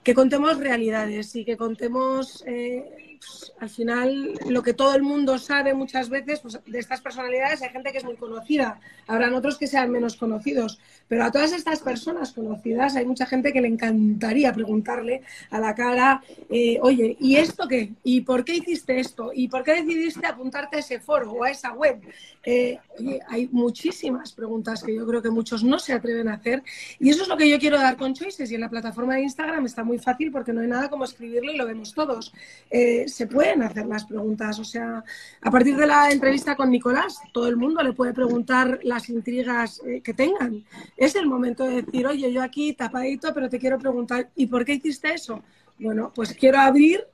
[0.03, 2.43] que contemos realidades y que contemos...
[2.45, 3.10] Eh,
[3.59, 7.69] al final lo que todo el mundo sabe muchas veces, pues, de estas personalidades hay
[7.69, 11.81] gente que es muy conocida, habrán otros que sean menos conocidos, pero a todas estas
[11.81, 17.35] personas conocidas hay mucha gente que le encantaría preguntarle a la cara, eh, oye, ¿y
[17.35, 17.91] esto qué?
[18.03, 19.31] ¿Y por qué hiciste esto?
[19.33, 22.01] ¿Y por qué decidiste apuntarte a ese foro o a esa web?
[22.43, 22.79] Eh,
[23.27, 26.63] hay muchísimas preguntas que yo creo que muchos no se atreven a hacer
[26.99, 29.21] y eso es lo que yo quiero dar con Choices y en la plataforma de
[29.21, 32.33] Instagram está muy fácil porque no hay nada como escribirlo y lo vemos todos.
[32.69, 34.59] Eh, se pueden hacer las preguntas.
[34.59, 35.03] O sea,
[35.41, 39.81] a partir de la entrevista con Nicolás, todo el mundo le puede preguntar las intrigas
[39.85, 40.63] eh, que tengan.
[40.97, 44.65] Es el momento de decir, oye, yo aquí tapadito, pero te quiero preguntar, ¿y por
[44.65, 45.43] qué hiciste eso?
[45.79, 47.05] Bueno, pues quiero abrir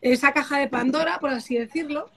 [0.00, 2.10] esa caja de Pandora, por así decirlo.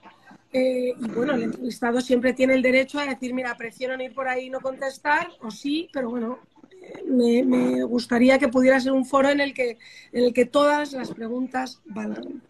[0.52, 4.12] Eh, y bueno, el entrevistado siempre tiene el derecho a decir, mira, prefiero no ir
[4.12, 6.40] por ahí y no contestar, o sí, pero bueno,
[6.82, 9.78] eh, me, gustaría que pudiera ser un foro en el que,
[10.12, 12.42] en el que todas las preguntas valgan.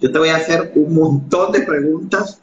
[0.00, 2.40] Yo te voy a hacer un montón de preguntas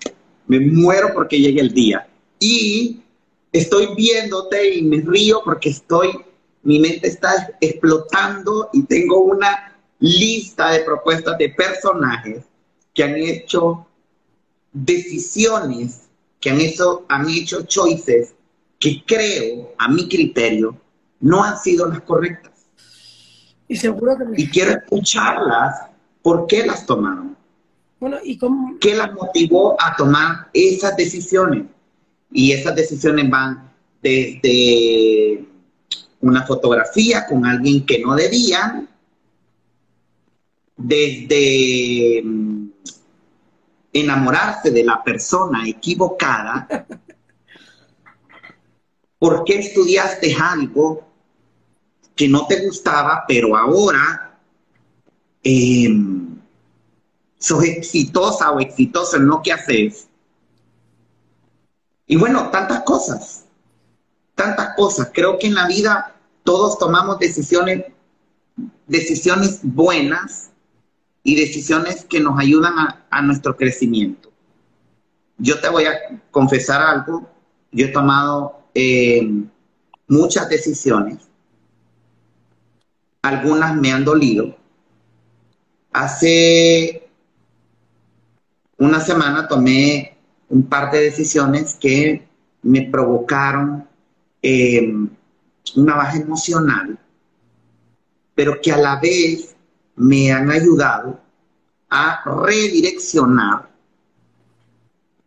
[0.47, 2.07] me muero porque llegue el día.
[2.39, 3.01] Y
[3.51, 6.09] estoy viéndote y me río porque estoy,
[6.63, 12.43] mi mente está explotando y tengo una lista de propuestas de personajes
[12.93, 13.87] que han hecho
[14.71, 16.01] decisiones,
[16.39, 18.33] que han hecho, han hecho choices
[18.79, 20.77] que creo, a mi criterio,
[21.19, 22.51] no han sido las correctas.
[23.67, 25.84] Y seguro que Y quiero escucharlas,
[26.25, 27.37] ¿por qué las tomaron?
[27.99, 28.79] Bueno, ¿y cómo?
[28.79, 31.65] ¿Qué las motivó a tomar esas decisiones?
[32.31, 35.45] Y esas decisiones van desde
[36.21, 38.89] una fotografía con alguien que no debían,
[40.75, 42.69] desde mm,
[43.93, 46.87] enamorarse de la persona equivocada,
[49.19, 51.07] ¿por qué estudiaste algo
[52.15, 54.24] que no te gustaba, pero ahora
[55.45, 55.95] eh,
[57.37, 60.09] sos exitosa o exitoso en lo que haces?
[62.07, 63.45] Y bueno, tantas cosas,
[64.35, 65.11] tantas cosas.
[65.13, 67.85] Creo que en la vida todos tomamos decisiones,
[68.87, 70.51] decisiones buenas
[71.23, 72.73] y decisiones que nos ayudan
[73.09, 74.31] a, nuestro crecimiento.
[75.37, 77.27] Yo te voy a confesar algo.
[77.71, 79.27] Yo he tomado eh,
[80.07, 81.17] muchas decisiones.
[83.21, 84.55] Algunas me han dolido.
[85.95, 87.07] Hace
[88.77, 90.17] una semana tomé
[90.49, 92.27] un par de decisiones que
[92.63, 93.87] me provocaron
[94.41, 94.93] eh,
[95.77, 96.99] una baja emocional,
[98.35, 99.55] pero que a la vez
[99.95, 101.17] me han ayudado
[101.89, 103.69] a redireccionar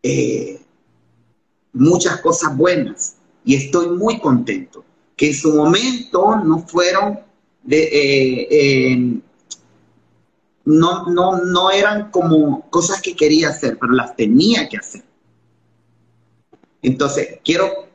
[0.02, 0.60] eh,
[1.72, 3.16] muchas cosas buenas.
[3.42, 4.84] Y estoy muy contento,
[5.16, 7.20] que en su momento no fueron
[7.62, 9.22] de, eh,
[10.68, 15.02] no, no, no eran como cosas que quería hacer, pero las tenía que hacer.
[16.82, 17.88] Entonces, quiero,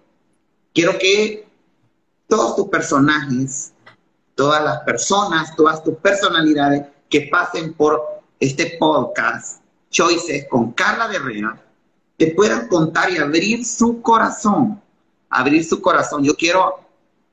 [0.74, 1.48] quiero que
[2.28, 3.74] todos tus personajes,
[4.34, 8.02] todas las personas, todas tus personalidades que pasen por
[8.40, 11.64] este podcast, Choices con Carla Herrera,
[12.18, 14.82] te puedan contar y abrir su corazón,
[15.30, 16.24] abrir su corazón.
[16.24, 16.80] Yo quiero,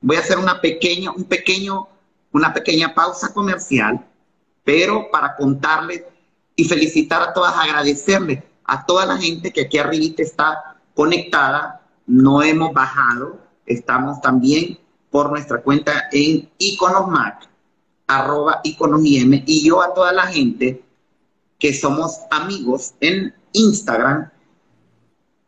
[0.03, 1.89] voy a hacer una pequeña, un pequeño,
[2.31, 4.05] una pequeña pausa comercial,
[4.65, 6.05] pero para contarles
[6.57, 12.43] y felicitar a todas, agradecerles a toda la gente que aquí arriba está conectada, no
[12.43, 14.79] hemos bajado, estamos también
[15.11, 17.49] por nuestra cuenta en Iconosmac,
[18.07, 20.83] arroba y yo a toda la gente
[21.59, 24.31] que somos amigos en Instagram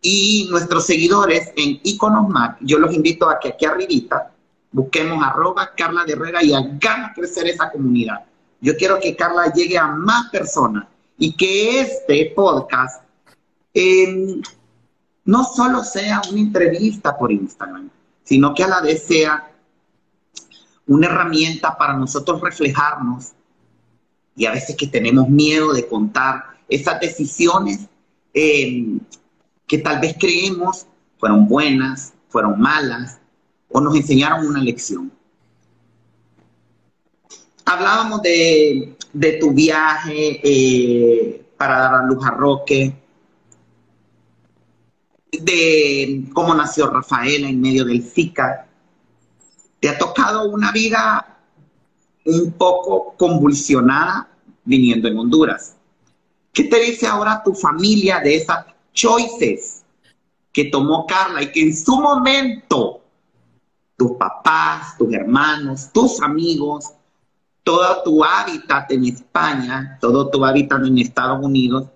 [0.01, 4.33] y nuestros seguidores en Iconosmac, yo los invito a que aquí arribita
[4.73, 8.25] busquemos arroba Carla Herrera y hagamos crecer esa comunidad.
[8.63, 10.87] Yo quiero que Carla llegue a más personas
[11.19, 13.03] y que este podcast
[13.75, 14.41] eh,
[15.25, 17.91] no solo sea una entrevista por Instagram,
[18.23, 19.51] sino que a la vez sea
[20.87, 23.33] una herramienta para nosotros reflejarnos
[24.37, 27.81] y a veces que tenemos miedo de contar esas decisiones
[28.33, 28.97] eh,
[29.67, 30.87] que tal vez creemos
[31.19, 33.19] fueron buenas, fueron malas
[33.69, 35.11] o nos enseñaron una lección.
[37.65, 38.97] Hablábamos de,
[39.41, 42.95] tu viaje eh, para dar a luz a Roque,
[45.33, 48.67] de cómo nació Rafaela en medio del Zika.
[49.81, 51.39] Te ha tocado una vida
[52.25, 54.29] un poco convulsionada
[54.65, 55.77] viniendo en Honduras.
[56.53, 59.83] ¿Qué te dice ahora tu familia de esas choices
[60.53, 63.01] que tomó Carla y que en su momento
[63.97, 66.93] tus papás, tus hermanos, tus amigos,
[67.63, 71.89] todo tu hábitat en España, todo tu hábitat en Estados Unidos,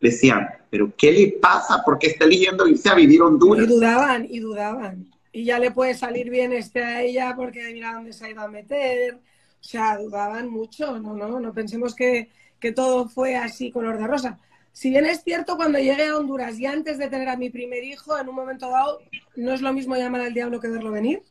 [0.00, 1.82] decían, pero ¿qué le pasa?
[1.84, 3.64] ¿Por qué está eligiendo irse a vivir Honduras?
[3.64, 5.06] Y dudaban, y dudaban.
[5.32, 8.40] Y ya le puede salir bien este a ella porque mira dónde se ha ido
[8.40, 9.14] a meter.
[9.14, 14.06] O sea, dudaban mucho, no, no, no pensemos que, que todo fue así color de
[14.06, 14.38] rosa.
[14.72, 17.84] Si bien es cierto, cuando llegué a Honduras y antes de tener a mi primer
[17.84, 19.00] hijo, en un momento dado,
[19.36, 21.22] no es lo mismo llamar al diablo que verlo venir.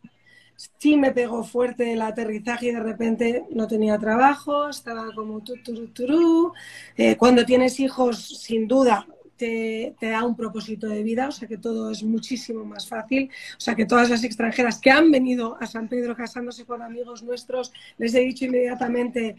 [0.78, 6.54] Sí me pegó fuerte el aterrizaje y de repente no tenía trabajo, estaba como tu,
[6.98, 11.58] eh, cuando tienes hijos, sin duda, te, da un propósito de vida, o sea que
[11.58, 13.32] todo es muchísimo más fácil.
[13.58, 17.24] O sea que todas las extranjeras que han venido a San Pedro casándose con amigos
[17.24, 19.38] nuestros, les he dicho inmediatamente,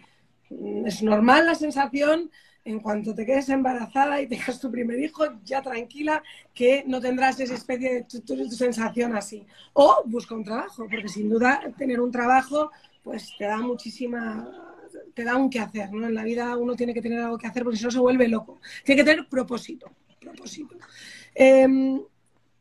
[0.51, 2.31] mm, es normal la sensación,
[2.65, 6.23] en cuanto te quedes embarazada y tengas tu primer hijo, ya tranquila
[6.55, 9.47] que no tendrás esa especie de sensación así.
[9.73, 12.71] O busca un trabajo, porque sin duda tener un trabajo
[13.03, 14.49] pues te da muchísima
[15.15, 16.07] te da un que hacer, ¿no?
[16.07, 18.29] En la vida uno tiene que tener algo que hacer porque si no se vuelve
[18.29, 18.61] loco.
[18.85, 20.77] Tiene que tener propósito, propósito.
[21.35, 22.01] Em,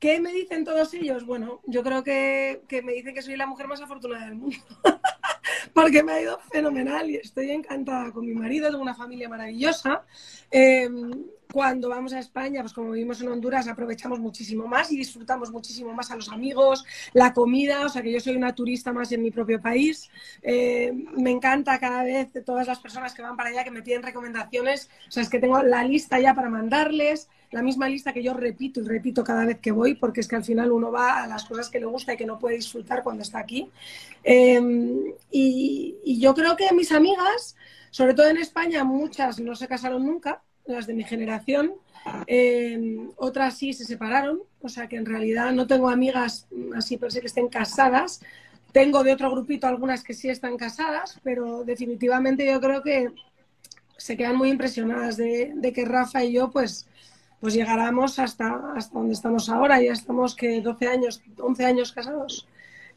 [0.01, 1.27] ¿Qué me dicen todos ellos?
[1.27, 4.57] Bueno, yo creo que, que me dicen que soy la mujer más afortunada del mundo.
[5.75, 10.03] porque me ha ido fenomenal y estoy encantada con mi marido, tengo una familia maravillosa.
[10.49, 11.11] Em,
[11.53, 15.93] cuando vamos a España, pues como vivimos en Honduras, aprovechamos muchísimo más y disfrutamos muchísimo
[15.93, 16.83] más a los amigos,
[17.13, 20.09] la comida, o sea que yo soy una turista más en mi propio país.
[20.41, 24.01] Em, me encanta cada vez todas las personas que van para allá que me piden
[24.01, 28.23] recomendaciones, o sea, es que tengo la lista ya para mandarles la misma lista que
[28.23, 31.23] yo repito y repito cada vez que voy, porque es que al final uno va
[31.23, 33.69] a las cosas que le gusta y que no puede disfrutar cuando está aquí.
[34.23, 37.55] Em, y, yo creo que mis amigas,
[37.89, 41.73] sobre todo en España, muchas no se casaron nunca, las de mi generación,
[42.27, 47.11] em, otras sí se separaron, o sea que en realidad no tengo amigas así por
[47.11, 48.21] si que estén casadas.
[48.71, 53.11] Tengo de otro grupito algunas que sí están casadas, pero definitivamente yo creo que
[53.97, 56.87] se quedan muy impresionadas de, de que Rafa y yo pues
[57.41, 59.81] pues llegáramos hasta, hasta donde estamos ahora.
[59.81, 62.47] Ya estamos que 12 años, 11 años casados.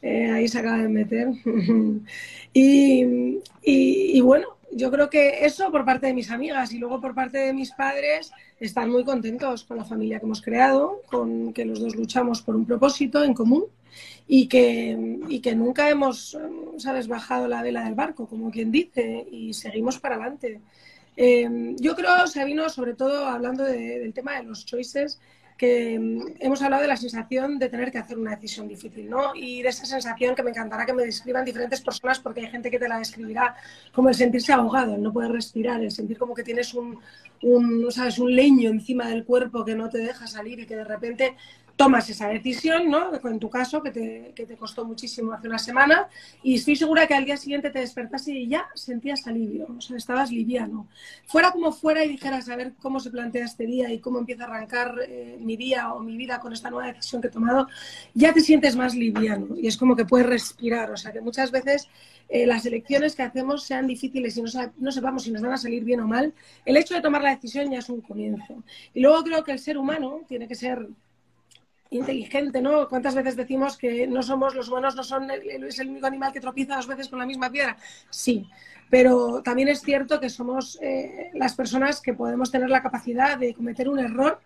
[0.01, 1.29] Eh, ahí se acaba de meter.
[2.53, 7.39] y, bueno, yo creo que eso por parte de mis amigas y luego por parte
[7.39, 11.79] de mis padres están muy contentos con la familia que hemos creado, con que los
[11.79, 13.65] dos luchamos por un propósito en común
[14.27, 16.37] y que, y que nunca hemos,
[16.77, 20.61] ¿sabes?, bajado la vela del barco, como quien dice, y seguimos para adelante.
[21.15, 25.19] Em, yo creo, Sabino, sobre todo hablando del tema de los choices,
[25.57, 29.33] que em, hemos hablado de la sensación de tener que hacer una decisión difícil, ¿no?
[29.33, 32.69] Y de esa sensación que me encantará que me describan diferentes personas, porque hay gente
[32.69, 33.55] que te la describirá
[33.93, 36.99] como el sentirse ahogado, el no poder respirar, el sentir como que tienes un,
[37.41, 38.19] un, ¿sabes?
[38.19, 41.37] un leño encima del cuerpo que no te deja salir y que de repente
[41.75, 43.11] tomas esa decisión, ¿no?
[43.13, 46.07] En tu caso, que te, que te, costó muchísimo hace una semana,
[46.41, 49.97] y estoy segura que al día siguiente te despertas y ya sentías alivio, o sea,
[49.97, 50.87] estabas liviano.
[51.25, 54.43] Fuera como fuera y dijeras a ver cómo se plantea este día y cómo empieza
[54.43, 57.67] a arrancar eh, mi día o mi vida con esta nueva decisión que he tomado,
[58.13, 61.51] ya te sientes más liviano y es como que puedes respirar, o sea, que muchas
[61.51, 61.89] veces
[62.29, 65.57] eh, las elecciones que hacemos sean difíciles y no, no sepamos si nos van a
[65.57, 66.33] salir bien o mal,
[66.65, 68.63] el hecho de tomar la decisión ya es un comienzo.
[68.93, 70.87] Y luego creo que el ser humano tiene que ser
[71.89, 72.87] inteligente, ¿no?
[72.89, 76.39] ¿Cuántas veces decimos que no somos los humanos, no son es el único animal que
[76.39, 77.77] tropieza dos veces con la misma piedra?
[78.09, 78.47] Sí,
[78.89, 83.53] pero también es cierto que somos eh, las personas que podemos tener la capacidad de
[83.53, 84.39] cometer un error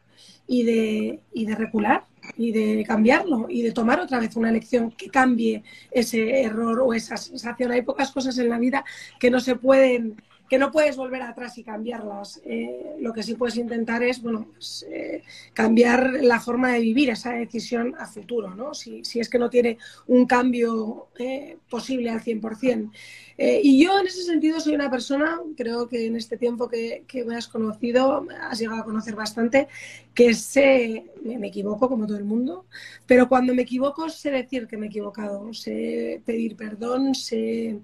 [0.48, 2.06] y de, y de recular
[2.38, 6.94] y de cambiarlo y de tomar otra vez una elección que cambie ese error o
[6.94, 7.72] esa sensación.
[7.72, 8.84] Hay pocas cosas en la vida
[9.20, 12.42] que no se pueden que no puedes volver atrás y cambiarlas.
[12.44, 15.22] Eh, lo que sí puedes intentar es, bueno, pues, eh,
[15.54, 18.74] cambiar la forma de vivir esa decisión a futuro, ¿no?
[18.74, 22.92] Si, es que no tiene un cambio eh, posible al 100%.
[23.64, 27.36] y yo en ese sentido soy una persona, creo que en este tiempo que, me
[27.36, 29.68] has conocido, has llegado a conocer bastante,
[30.14, 32.66] que sé, me equivoco como todo el mundo,
[33.06, 37.80] pero cuando me equivoco sé decir que me he equivocado, sé pedir perdón, sé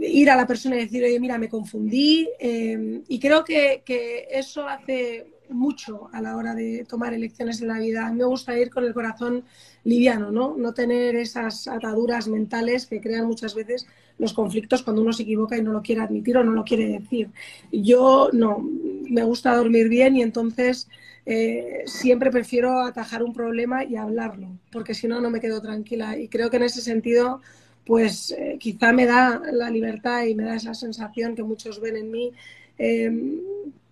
[0.00, 2.28] ir a la persona y decir, oye, mira, me confundí.
[2.38, 3.82] Em, y creo que,
[4.30, 8.06] eso hace mucho a la hora de tomar elecciones en la vida.
[8.06, 9.44] A mí me gusta ir con el corazón
[9.84, 10.56] liviano, ¿no?
[10.56, 13.86] No tener esas ataduras mentales que crean muchas veces
[14.18, 16.86] los conflictos cuando uno se equivoca y no lo quiere admitir o no lo quiere
[16.86, 17.30] decir.
[17.72, 18.58] Yo no,
[19.08, 20.88] me gusta dormir bien y entonces
[21.26, 26.18] eh, siempre prefiero atajar un problema y hablarlo, porque si no, no me quedo tranquila.
[26.18, 27.40] Y creo que en ese sentido
[27.84, 31.96] pues eh, quizá me da la libertad y me da esa sensación que muchos ven
[31.96, 32.32] en mí,
[32.78, 33.40] em,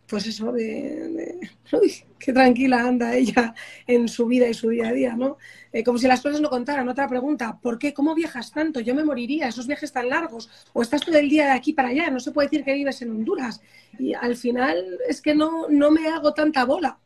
[0.07, 1.39] pues eso, de,
[2.19, 3.55] qué tranquila anda ella
[3.87, 5.37] en su vida y su día a día, ¿no?
[5.73, 6.89] Eh, como si las cosas no contaran.
[6.89, 7.93] Otra pregunta, ¿por qué?
[7.93, 8.81] ¿Cómo viajas tanto?
[8.81, 11.89] Yo me moriría, esos viajes tan largos, o estás todo el día de aquí para
[11.89, 13.61] allá, no se puede decir que vives en Honduras.
[13.99, 16.99] Y al final es que no, no me hago tanta bola.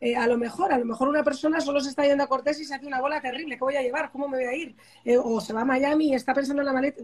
[0.00, 2.60] Eh, a lo mejor, a lo mejor una persona solo se está yendo a Cortés
[2.60, 4.10] y se hace una bola terrible, ¿qué voy a llevar?
[4.12, 4.76] ¿Cómo me voy a ir?
[5.04, 7.02] Eh, o se va a Miami y está pensando en la maleta.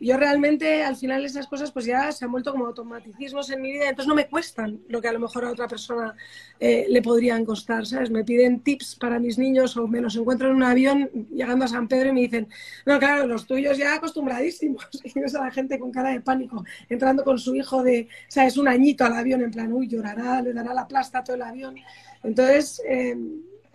[0.00, 3.72] Yo realmente al final esas cosas pues ya se han vuelto como automaticismos en mi
[3.72, 6.14] vida, entonces no me cuestan lo que a lo mejor a otra persona
[6.58, 8.10] eh, le podrían costar, ¿sabes?
[8.10, 11.68] Me piden tips para mis niños o me los encuentro en un avión llegando a
[11.68, 12.48] San Pedro y me dicen,
[12.84, 14.88] no, claro, los tuyos ya acostumbradísimos.
[15.04, 18.56] Y ves a la gente con cara de pánico entrando con su hijo de, ¿sabes?
[18.56, 21.42] Un añito al avión en plan, uy, llorará, le dará la plasta a todo el
[21.42, 21.76] avión.
[22.24, 23.16] Entonces, eh,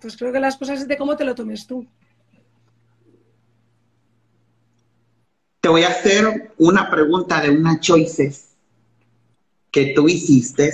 [0.01, 1.87] pues creo que las cosas es de cómo te lo tomes tú.
[5.61, 8.49] Te voy a hacer una pregunta de una choices
[9.71, 10.73] que tú hiciste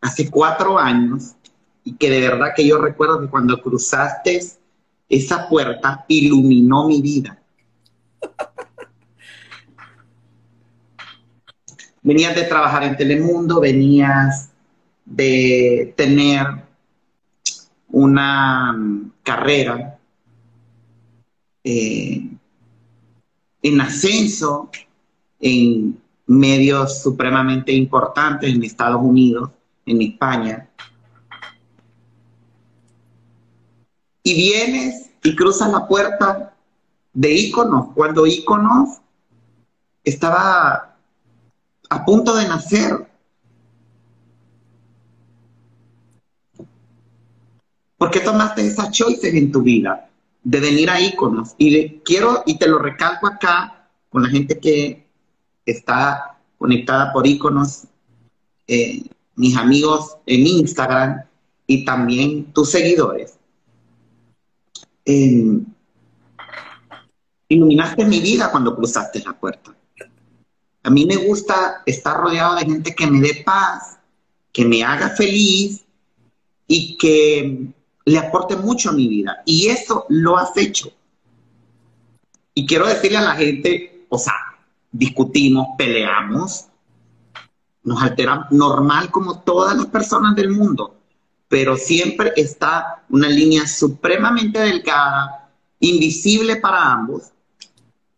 [0.00, 1.36] hace cuatro años
[1.84, 4.40] y que de verdad que yo recuerdo que cuando cruzaste
[5.08, 7.40] esa puerta iluminó mi vida.
[12.02, 14.50] Venías de trabajar en Telemundo, venías
[15.04, 16.69] de tener
[18.00, 19.98] una mm, carrera
[21.62, 22.30] eh,
[23.62, 24.70] en ascenso
[25.38, 29.50] en medios supremamente importantes en Estados Unidos,
[29.84, 30.68] en España.
[34.22, 36.54] Y vienes y cruzas la puerta
[37.12, 39.00] de íconos, cuando íconos
[40.04, 40.96] estaba
[41.90, 43.09] a punto de nacer.
[48.00, 50.08] ¿Por qué tomaste esas choices en tu vida
[50.42, 51.54] de venir a íconos?
[51.58, 55.06] Y quiero, y te lo recalco acá con la gente que
[55.66, 57.82] está conectada por íconos,
[58.66, 59.02] eh,
[59.36, 61.24] mis amigos en Instagram
[61.66, 63.36] y también tus seguidores.
[67.48, 69.76] iluminaste mi vida cuando cruzaste la puerta.
[70.84, 73.98] A mí me gusta estar rodeado de gente que me dé paz,
[74.54, 75.84] que me haga feliz
[76.66, 77.74] y que
[78.10, 79.42] le aporte mucho a mi vida.
[79.44, 80.92] Y eso lo has hecho.
[82.54, 84.34] Y quiero decirle a la gente, o sea,
[84.90, 86.66] discutimos, peleamos,
[87.84, 90.96] nos alteramos normal como todas las personas del mundo,
[91.48, 95.48] pero siempre está una línea supremamente delgada,
[95.78, 97.30] invisible para ambos,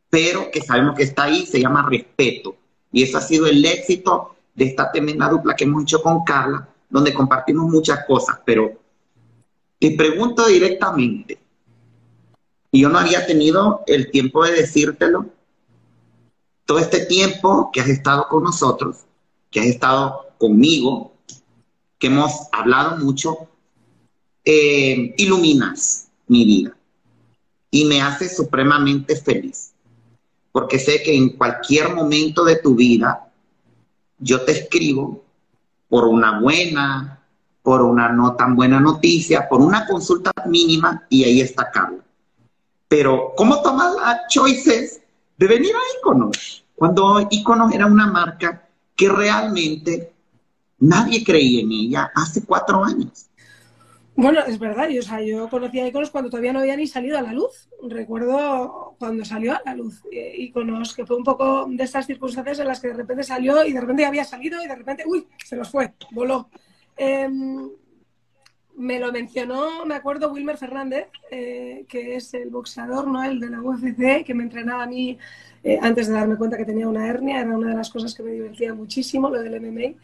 [0.08, 2.56] pero que sabemos que está ahí, se llama respeto.
[2.90, 6.68] Y eso ha sido el éxito de esta tremenda dupla que hemos hecho con Carla,
[6.88, 8.81] donde compartimos muchas cosas, pero
[9.82, 11.40] te pregunto directamente,
[12.70, 15.26] y yo no había tenido el tiempo de decírtelo,
[16.64, 18.98] todo este tiempo que has estado con nosotros,
[19.50, 21.12] que has estado conmigo,
[21.98, 23.48] que hemos hablado mucho,
[24.44, 26.76] eh, iluminas mi vida
[27.68, 29.72] y me hace supremamente feliz,
[30.52, 33.32] porque sé que en cualquier momento de tu vida
[34.20, 35.24] yo te escribo
[35.88, 37.21] por una buena,
[37.62, 42.02] por una no tan buena noticia, por una consulta mínima y ahí está Carla.
[42.88, 45.00] Pero, ¿cómo tomas las choices
[45.38, 46.64] de venir a Iconos?
[46.74, 50.12] Cuando Iconos era una marca que realmente
[50.80, 53.28] nadie creía en ella hace cuatro años.
[54.14, 57.16] Bueno, es verdad, yo, o sea, conocí a Iconos cuando todavía no había ni salido
[57.16, 57.68] a la luz.
[57.82, 62.58] Recuerdo cuando salió a la luz eh, Iconos, que fue un poco de estas circunstancias
[62.58, 65.26] en las que de repente salió y de repente había salido y de repente, uy,
[65.42, 66.50] se nos fue, voló.
[67.04, 67.68] Em,
[68.76, 73.24] me lo mencionó, me acuerdo, Wilmer Fernández, eh, que es el boxeador, ¿no?
[73.24, 75.18] El de la UFC, que me entrenaba a mí
[75.64, 78.22] eh, antes de darme cuenta que tenía una hernia, era una de las cosas que
[78.22, 79.98] me divertía muchísimo, lo del MMA.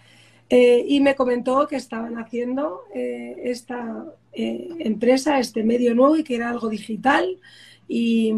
[0.51, 6.51] Eh, y me comentó que estaban haciendo esta empresa, este medio nuevo y que era
[6.51, 7.39] algo digital
[7.87, 8.33] y,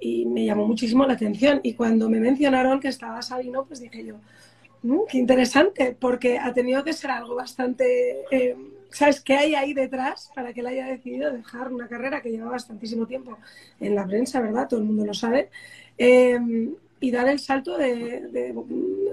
[0.00, 1.60] y, me llamó muchísimo la atención.
[1.62, 4.16] Y cuando me mencionaron que estaba Sabino, pues dije yo,
[4.82, 8.24] mm, qué interesante, porque ha tenido que ser algo bastante...
[8.92, 12.50] ¿Sabes qué hay ahí detrás para que él haya decidido dejar una carrera que lleva
[12.50, 13.38] bastantísimo tiempo
[13.80, 14.68] en la prensa, ¿verdad?
[14.68, 15.48] Todo el mundo lo sabe.
[15.96, 18.54] Em, y dar el salto de,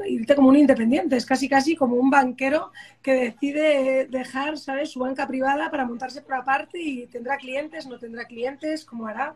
[0.08, 1.16] irte como un independiente.
[1.16, 6.22] Es casi casi como un banquero que decide dejar, ¿sabes?, su banca privada para montarse
[6.22, 9.34] por aparte y tendrá clientes, no tendrá clientes, cómo hará.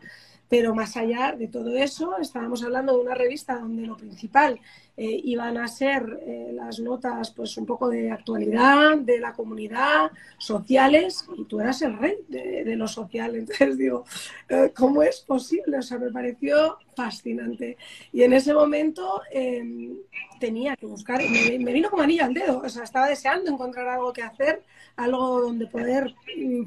[0.54, 4.60] Pero más allá de todo eso, estábamos hablando de una revista donde lo principal
[4.96, 10.12] eh, iban a ser eh, las notas, pues un poco de actualidad, de la comunidad,
[10.38, 13.34] sociales, y tú eras el rey de, lo social.
[13.34, 14.04] Entonces digo,
[14.48, 15.78] eh, ¿cómo es posible?
[15.78, 17.76] O sea, me pareció fascinante.
[18.12, 19.96] Y en ese momento em,
[20.38, 23.88] tenía que buscar, me, me vino como anillo al dedo, o sea, estaba deseando encontrar
[23.88, 24.62] algo que hacer
[24.96, 26.14] algo donde poder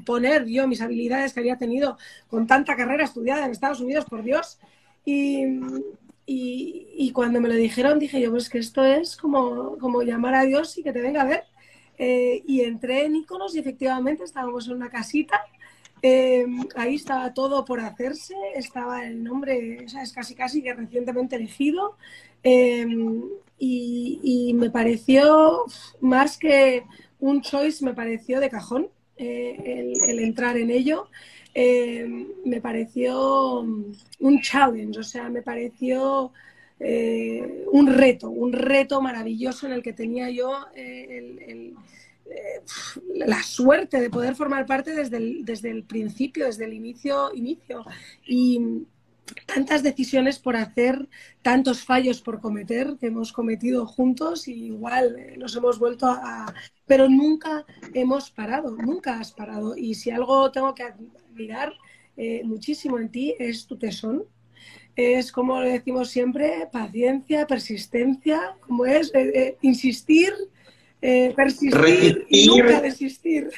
[0.04, 1.96] poner yo mis habilidades que había tenido
[2.28, 4.58] con tanta carrera estudiada en Estados Unidos, por Dios.
[5.04, 5.44] Y,
[6.30, 10.44] y, cuando me lo dijeron dije yo, pues que esto es como, como llamar a
[10.44, 11.44] Dios y que te venga a ver.
[11.98, 15.42] Eh, y entré en Iconos y efectivamente estábamos en una casita.
[16.00, 20.74] Eh, ahí estaba todo por hacerse, estaba el nombre, o sea, es casi casi que
[20.74, 21.96] recientemente elegido.
[22.44, 22.86] Eh,
[23.58, 25.64] y, me pareció
[26.00, 26.84] más que
[27.18, 31.08] un choice me pareció de cajón el, entrar en ello.
[31.54, 32.06] Eh,
[32.44, 36.32] me pareció un challenge, o sea, me pareció
[36.78, 40.52] eh, un reto, un reto maravilloso en el que tenía yo
[43.14, 47.84] la suerte de poder formar parte desde el, desde el principio, desde el inicio, inicio.
[48.26, 48.86] Y,
[49.46, 51.08] tantas decisiones por hacer,
[51.42, 56.54] tantos fallos por cometer que hemos cometido juntos y igual eh, nos hemos vuelto a,
[56.86, 59.76] Pero nunca hemos parado, nunca has parado.
[59.76, 60.84] Y si algo tengo que
[61.38, 61.72] admirar
[62.16, 64.24] eh, muchísimo en ti es tu tesón.
[64.96, 70.32] Es como lo decimos siempre, paciencia, persistencia, como es eh, insistir,
[71.00, 73.50] persistir y nunca desistir.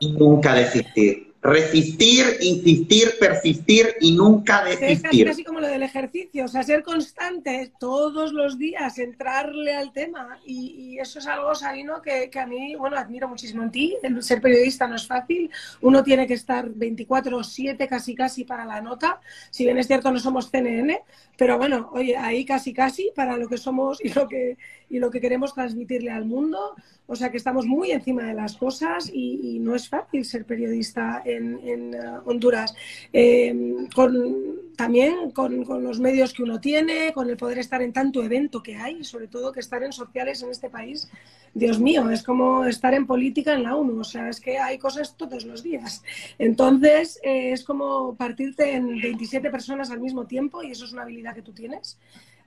[0.00, 1.25] Y nunca desistir.
[1.46, 5.28] Resistir, insistir, persistir y nunca desistir.
[5.28, 9.92] Es casi, como lo del ejercicio, o sea, ser constante todos los días, entrarle al
[9.92, 10.40] tema.
[10.44, 13.96] Y, eso es algo, Sabino, que, que, a mí, bueno, admiro muchísimo en ti.
[14.02, 15.48] El ser periodista no es fácil.
[15.82, 19.20] Uno tiene que estar 24 o 7 casi casi para la nota.
[19.50, 21.00] Si bien es cierto, no somos CNN,
[21.36, 24.56] pero bueno, oye, ahí casi casi para lo que somos y lo que,
[24.88, 26.74] y lo que queremos transmitirle al mundo.
[27.06, 31.22] O sea que estamos muy encima de las cosas y, no es fácil ser periodista
[31.36, 32.74] en, eh, Honduras.
[33.12, 33.54] Eh,
[33.94, 38.62] con, también con, los medios que uno tiene, con el poder estar en tanto evento
[38.62, 41.08] que hay, sobre todo que estar en sociales en este país,
[41.54, 44.00] Dios mío, es como estar en política en la ONU.
[44.00, 46.02] O sea, es que hay cosas todos los días.
[46.38, 51.02] Entonces, eh, es como partirte en 27 personas al mismo tiempo y eso es una
[51.02, 51.98] habilidad que tú tienes.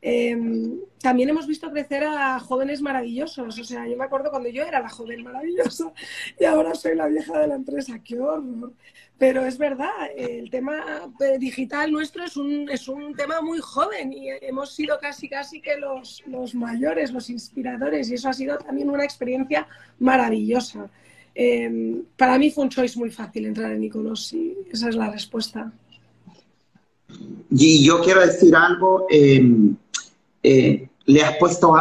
[0.01, 3.59] Em, también hemos visto crecer a jóvenes maravillosos.
[3.59, 5.91] O sea, yo me acuerdo cuando yo era la joven maravillosa
[6.39, 7.99] y ahora soy la vieja de la empresa.
[8.03, 8.73] ¡Qué horror!
[9.17, 14.13] Pero es verdad, el tema eh, digital nuestro es un, es un tema muy joven
[14.13, 18.57] y hemos sido casi, casi que los, los mayores, los inspiradores y eso ha sido
[18.57, 19.67] también una experiencia
[19.99, 20.89] maravillosa.
[21.35, 25.11] Em, para mí fue un choice muy fácil entrar en Iconos y esa es la
[25.11, 25.69] respuesta.
[27.51, 29.05] Y yo quiero decir algo.
[29.09, 29.75] Em,
[30.43, 31.75] eh, le has puesto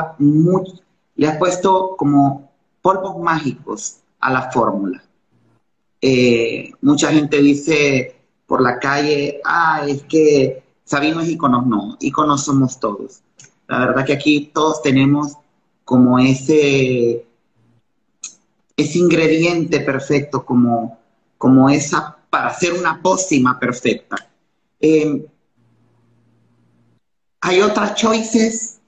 [1.16, 2.50] le has puesto como
[2.80, 5.02] polvos mágicos a la fórmula.
[6.00, 12.80] Eh, mucha gente dice por la calle, ah, es que sabemos iconos, no, iconos somos
[12.80, 13.20] todos.
[13.66, 15.34] La verdad que aquí todos tenemos
[15.84, 17.26] como ese,
[18.76, 20.98] ese ingrediente perfecto, como,
[21.36, 24.16] como esa, para hacer una pócima perfecta.
[24.80, 25.26] Eh,
[27.40, 28.80] hay otras choices.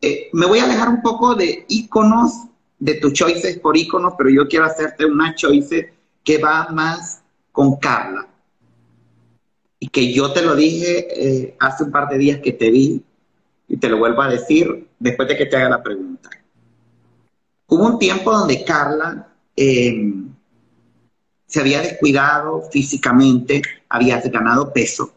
[0.00, 2.46] Eh, me voy a alejar un poco de iconos,
[2.78, 5.92] de tus choices por iconos, pero yo quiero hacerte una choice
[6.24, 8.26] que va más con Carla.
[9.78, 13.02] Y que yo te lo dije eh, hace un par de días que te vi
[13.68, 16.28] y te lo vuelvo a decir después de que te haga la pregunta.
[17.66, 20.28] Hubo un tiempo donde Carla em,
[21.46, 25.14] se había descuidado físicamente, había ganado peso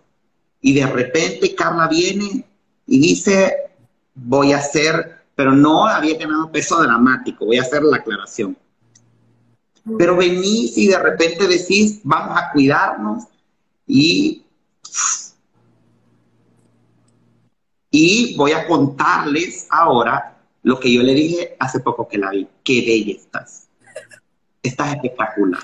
[0.63, 2.45] y de repente Carla viene
[2.87, 3.53] y dice,
[4.15, 8.57] voy a hacer, pero no había ganado peso dramático, voy a hacer la aclaración.
[9.97, 13.25] Pero venís y de repente decís, vamos a cuidarnos
[13.85, 14.45] y,
[17.91, 22.47] y voy a contarles ahora lo que yo le dije hace poco que la vi.
[22.63, 23.67] Qué bella estás.
[24.61, 25.63] Estás espectacular.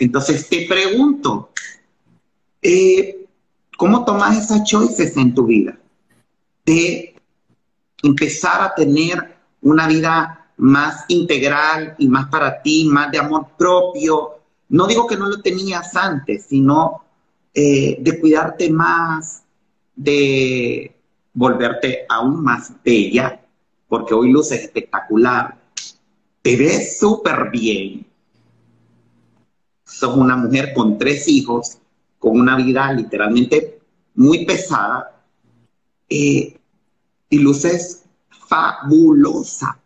[0.00, 1.50] Entonces te pregunto,
[2.62, 3.27] eh,
[3.78, 5.78] ¿Cómo tomas esas choices en tu vida?
[6.66, 7.14] De
[8.02, 14.40] empezar a tener una vida más integral y más para ti, más de amor propio.
[14.68, 17.04] No digo que no lo tenías antes, sino
[17.54, 19.44] eh, de cuidarte más,
[19.94, 20.96] de
[21.32, 23.40] volverte aún más bella,
[23.86, 25.56] porque hoy luces espectacular.
[26.42, 28.04] Te ves súper bien.
[29.84, 31.78] Sos una mujer con tres hijos
[32.18, 33.78] con una vida literalmente
[34.14, 35.22] muy pesada
[36.08, 36.58] eh,
[37.30, 38.04] y luces
[38.48, 39.78] fabulosa.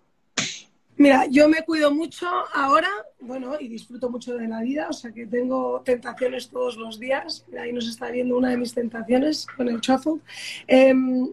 [0.97, 2.89] Mira, yo me cuido mucho ahora,
[3.21, 7.45] bueno, y disfruto mucho de la vida, o sea que tengo tentaciones todos los días.
[7.61, 10.21] Ahí nos está viendo una de mis tentaciones con el shuffle.
[10.69, 11.29] Em,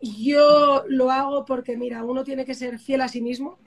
[0.00, 3.58] yo lo hago porque, mira, uno tiene que ser fiel a sí mismo,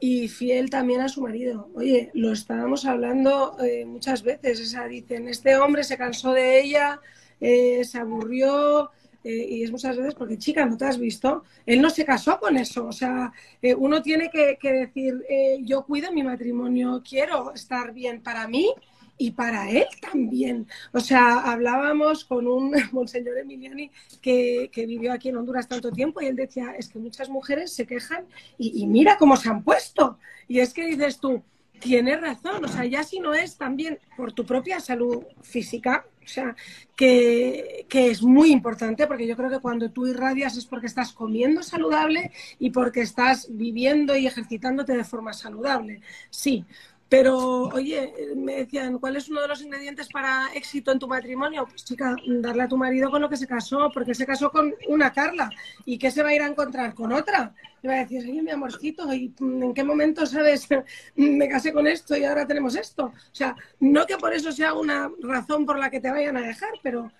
[0.00, 1.70] y fiel también a su marido.
[1.74, 6.60] Oye, lo estábamos hablando eh, muchas veces, o sea, dicen, este hombre se cansó de
[6.60, 7.00] ella,
[7.40, 8.90] eh, se aburrió,
[9.24, 12.38] eh, y es muchas veces porque, chica, no te has visto, él no se casó
[12.38, 13.32] con eso, o sea,
[13.78, 15.24] uno tiene que, que decir,
[15.62, 18.72] yo cuido mi matrimonio, quiero estar bien para mí
[19.18, 20.66] y para él también.
[20.92, 23.90] O sea, hablábamos con un monseñor Emiliani
[24.20, 27.86] que, vivió aquí en Honduras tanto tiempo y él decía, es que muchas mujeres se
[27.86, 28.26] quejan
[28.58, 30.18] y, mira cómo se han puesto.
[30.48, 31.42] Y es que dices tú,
[31.80, 36.28] tienes razón, o sea, ya si no es también por tu propia salud física, o
[36.28, 36.56] sea,
[36.96, 41.12] que, que, es muy importante porque yo creo que cuando tú irradias es porque estás
[41.12, 46.00] comiendo saludable y porque estás viviendo y ejercitándote de forma saludable.
[46.30, 46.64] Sí,
[47.08, 51.64] pero, oye, me decían, ¿cuál es uno de los ingredientes para éxito en tu matrimonio?
[51.68, 54.74] Pues chica, darle a tu marido con lo que se casó, porque se casó con
[54.88, 55.48] una Carla.
[55.84, 57.54] ¿Y qué se va a ir a encontrar con otra?
[57.80, 60.66] Y va a decir, oye, mi amorcito, ¿y en qué momento, sabes,
[61.14, 63.04] me casé con esto y ahora tenemos esto?
[63.04, 66.40] O sea, no que por eso sea una razón por la que te vayan a
[66.40, 67.12] dejar, pero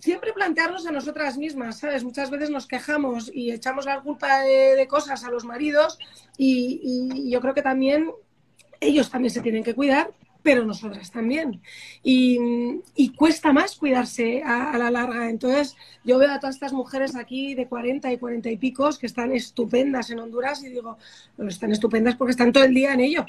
[0.00, 2.04] siempre plantearnos a nosotras mismas, ¿sabes?
[2.04, 5.98] Muchas veces nos quejamos y echamos la culpa de, cosas a los maridos
[6.36, 8.10] y yo creo que también
[8.80, 10.10] ellos también se tienen que cuidar,
[10.42, 11.60] pero nosotras también.
[12.02, 12.38] Y,
[13.16, 15.28] cuesta más cuidarse a, la larga.
[15.28, 19.06] Entonces, yo veo a todas estas mujeres aquí de 40 y 40 y picos que
[19.06, 20.96] están estupendas en Honduras y digo,
[21.46, 23.26] están estupendas porque están todo el día en ello.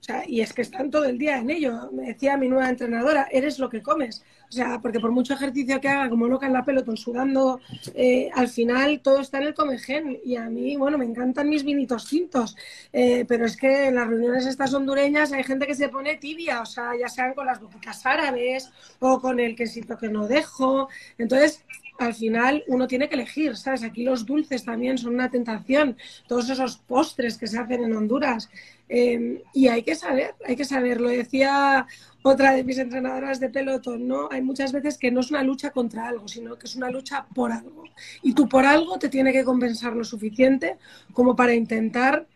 [0.00, 1.90] O sea, y es que están todo el día en ello.
[1.92, 4.22] Me decía mi nueva entrenadora, eres lo que comes.
[4.48, 7.60] O sea, porque por mucho ejercicio que haga, como loca en la pelota, sudando,
[7.94, 10.18] eh, al final todo está en el comegen.
[10.24, 12.56] Y a mí, bueno, me encantan mis vinitos tintos.
[12.92, 16.62] Eh, pero es que en las reuniones estas hondureñas hay gente que se pone tibia,
[16.62, 18.70] o sea, ya sean con las boquitas árabes
[19.00, 20.88] o con el quesito que no dejo.
[21.18, 21.62] Entonces,
[21.98, 23.82] al final uno tiene que elegir, ¿sabes?
[23.82, 25.96] Aquí los dulces también son una tentación,
[26.26, 28.48] todos esos postres que se hacen en Honduras.
[28.88, 31.86] Em, y hay que saber, hay que saber, lo decía
[32.22, 34.28] otra de mis entrenadoras de pelotón, ¿no?
[34.30, 37.26] Hay muchas veces que no es una lucha contra algo, sino que es una lucha
[37.34, 37.84] por algo.
[38.22, 40.78] Y tú por algo te tiene que compensar lo suficiente
[41.12, 42.26] como para intentar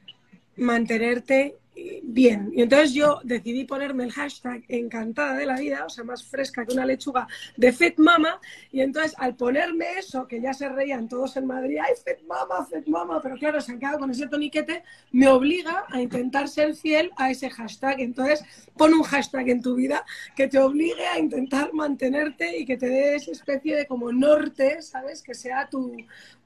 [0.57, 1.57] mantenerte
[2.03, 2.51] bien.
[2.55, 6.67] Y entonces yo decidí ponerme el hashtag encantada de la vida, o sea, más fresca
[6.67, 8.41] que una lechuga de Fet Mama.
[8.71, 12.67] Y entonces al ponerme eso, que ya se reían todos en Madrid, ¡ay, Fet Mama,
[12.67, 13.21] Fet Mama!
[13.23, 17.31] Pero claro, se han quedado con ese toniquete, me obliga a intentar ser fiel a
[17.31, 18.01] ese hashtag.
[18.01, 18.45] Entonces
[18.77, 20.05] pon un hashtag en tu vida
[20.37, 24.83] que te obligue a intentar mantenerte y que te dé esa especie de como norte,
[24.83, 25.23] ¿sabes?
[25.23, 25.97] Que sea tu,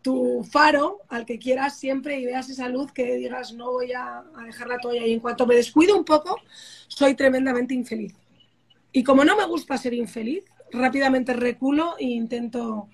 [0.07, 4.23] tu faro al que quieras siempre y veas esa luz que digas no voy a,
[4.45, 6.37] dejar la toalla y en cuanto me descuido un poco
[6.87, 8.15] soy tremendamente infeliz.
[8.93, 12.89] Y como no me gusta ser infeliz, rápidamente reculo e intento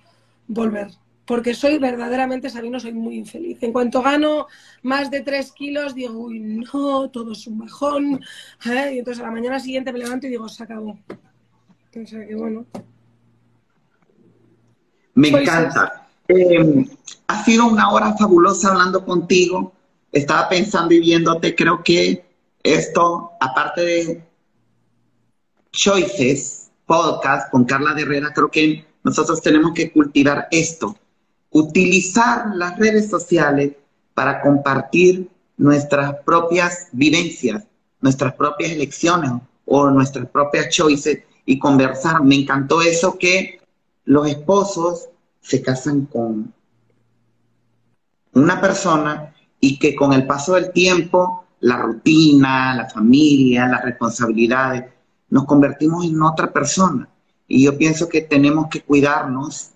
[0.47, 0.89] volver.
[1.27, 3.63] Porque soy verdaderamente, Sabino, soy muy infeliz.
[3.63, 4.47] En cuanto gano
[4.81, 8.23] más de tres kilos, digo, uy, no, todo es un bajón.
[8.65, 8.95] ¿eh?
[8.95, 10.99] Y entonces a la mañana siguiente me levanto y digo, se acabó.
[10.99, 12.65] O sea que bueno.
[15.15, 16.02] Me encanta.
[16.29, 16.87] Eh,
[17.27, 19.73] ha sido una hora fabulosa hablando contigo.
[20.11, 21.55] Estaba pensando y viéndote.
[21.55, 22.25] Creo que
[22.63, 24.25] esto, aparte de
[25.73, 30.97] Choices, podcast con Carla Herrera, creo que nosotros tenemos que cultivar esto.
[31.51, 33.73] Utilizar las redes sociales
[34.15, 37.65] para compartir nuestras propias vivencias,
[38.01, 39.33] nuestras propias elecciones
[39.65, 42.23] o nuestras propias choices y conversar.
[42.23, 43.61] Me encantó eso que
[44.05, 45.09] los esposos
[45.43, 46.55] se casan con
[48.33, 54.85] una persona y que con el paso del tiempo, la rutina, la familia, las responsabilidades,
[55.31, 57.09] nos convertimos en otra persona.
[57.47, 59.71] Y yo pienso que tenemos que cuidarnos.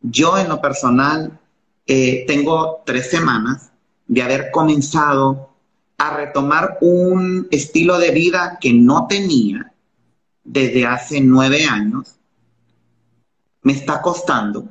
[0.00, 1.38] Yo en lo personal
[1.86, 3.72] eh, tengo tres semanas
[4.06, 5.50] de haber comenzado
[5.98, 9.72] a retomar un estilo de vida que no tenía
[10.44, 12.19] desde hace nueve años
[13.62, 14.64] me está costando.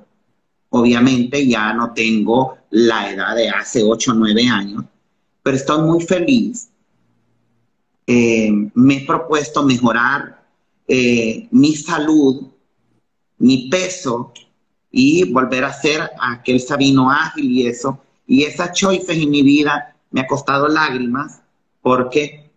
[0.70, 4.86] Obviamente ya no tengo la edad de hace 8 o 9 años,
[5.42, 6.70] pero estoy muy feliz.
[8.06, 10.44] Eh, me he propuesto mejorar
[10.88, 12.48] eh, mi salud,
[13.38, 14.34] mi peso
[14.92, 18.00] y volver a ser aquel Sabino ágil y eso.
[18.26, 21.42] Y esas choices en mi vida me ha costado lágrimas
[21.82, 22.50] porque,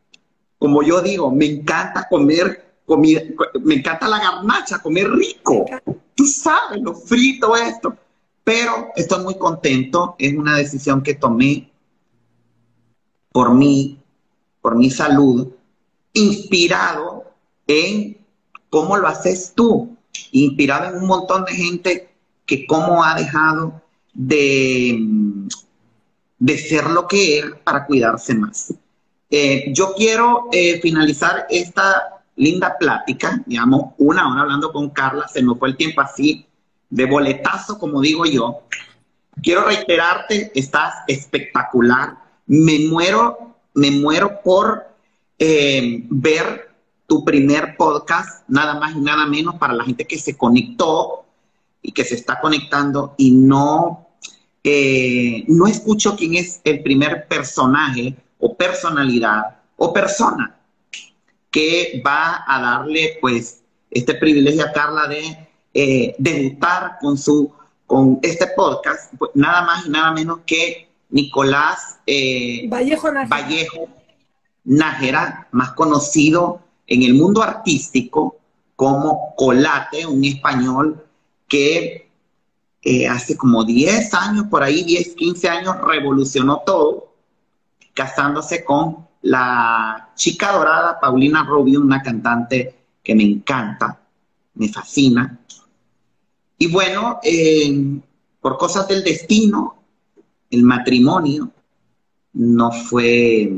[0.59, 3.23] como yo digo, me encanta comer comida,
[3.63, 5.67] me encanta la garnacha, comer rico
[6.15, 7.97] tú sabes, lo frito, esto.
[8.45, 11.71] Pero estoy muy contento, es una decisión que tomé
[13.31, 14.01] por mí,
[14.61, 15.49] por mi salud,
[16.13, 17.25] inspirado
[17.67, 18.19] en
[18.69, 19.97] cómo lo haces tú,
[20.33, 22.15] inspirado en un montón de gente
[22.47, 23.81] que cómo ha dejado
[24.13, 24.99] de,
[26.39, 28.75] de ser lo que es para cuidarse más.
[29.31, 35.43] Eh, yo quiero eh, finalizar esta linda plática, digamos, una hora hablando con Carla, se
[35.43, 36.47] me fue el tiempo así,
[36.89, 38.63] de boletazo, como digo yo.
[39.43, 42.17] Quiero reiterarte, estás espectacular.
[42.47, 44.87] Me muero, me muero por
[45.39, 46.71] eh, ver
[47.07, 51.25] tu primer podcast, nada más y nada menos para la gente que se conectó
[51.81, 54.09] y que se está conectando y no,
[54.63, 60.62] eh, no escucho quién es el primer personaje o personalidad o persona
[61.53, 67.53] que va a darle pues este privilegio a Carla de eh, debutar con su
[67.87, 73.13] con este podcast, pues, nada más y nada menos que Nicolás eh, Vallejo,
[74.65, 75.49] Nájera.
[75.53, 78.39] más conocido en el mundo artístico
[78.77, 81.05] como Colate, un español
[81.47, 82.09] que
[82.81, 87.13] eh, hace como 10 años, por ahí 10, 15 años, revolucionó todo,
[87.93, 93.99] casándose con la chica dorada Paulina Rubio, una cantante que me encanta,
[94.55, 95.39] me fascina.
[96.59, 98.01] Y bueno, eh,
[98.41, 99.77] por cosas del destino,
[100.51, 101.51] el matrimonio
[102.35, 103.51] no fue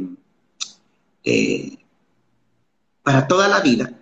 [1.24, 1.78] eh,
[3.02, 3.92] para toda la vida,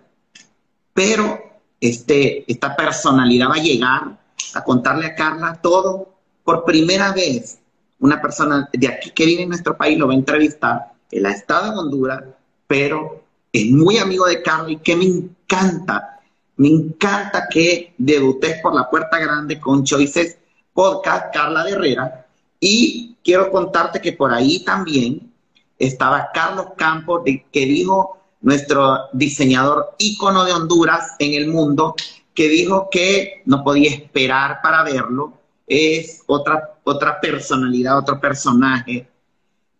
[0.93, 1.39] pero
[1.79, 4.19] este, esta personalidad va a llegar
[4.53, 7.59] a contarle a Carla todo por primera vez.
[7.99, 10.92] Una persona de aquí que vive en nuestro país lo va a entrevistar.
[11.13, 12.23] Él ha estado en Honduras,
[12.67, 16.19] pero es muy amigo de Carla y que me encanta,
[16.57, 20.37] me encanta que debuté por la puerta grande con Choices
[20.73, 22.25] Podcast, Carla de Herrera,
[22.59, 25.31] y quiero contarte que por ahí también
[25.77, 31.95] estaba Carlos Campos, que dijo nuestro diseñador ícono de Honduras en el mundo,
[32.33, 35.33] que dijo que no podía esperar para verlo.
[35.67, 39.07] Es otra, otra personalidad, otro personaje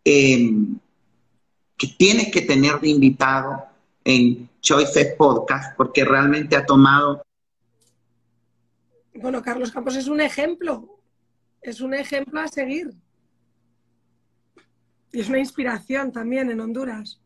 [0.04, 0.78] em,
[1.78, 3.66] que tienes que tener de invitado
[4.04, 7.24] en Choices Podcast porque realmente ha tomado...
[9.16, 11.00] Bueno, Carlos Campos es un ejemplo,
[11.62, 12.94] es un ejemplo a seguir.
[15.12, 17.20] Y es una inspiración también en Honduras.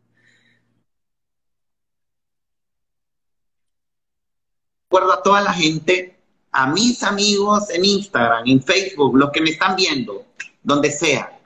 [4.89, 6.17] Recuerdo a toda la gente,
[6.51, 10.25] a mis amigos en Instagram, en Facebook, los que me están viendo,
[10.63, 11.36] donde sea,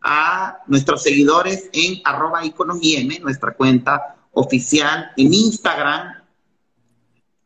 [0.00, 2.78] a nuestros seguidores en arroba iconos
[3.20, 6.14] nuestra cuenta oficial en Instagram.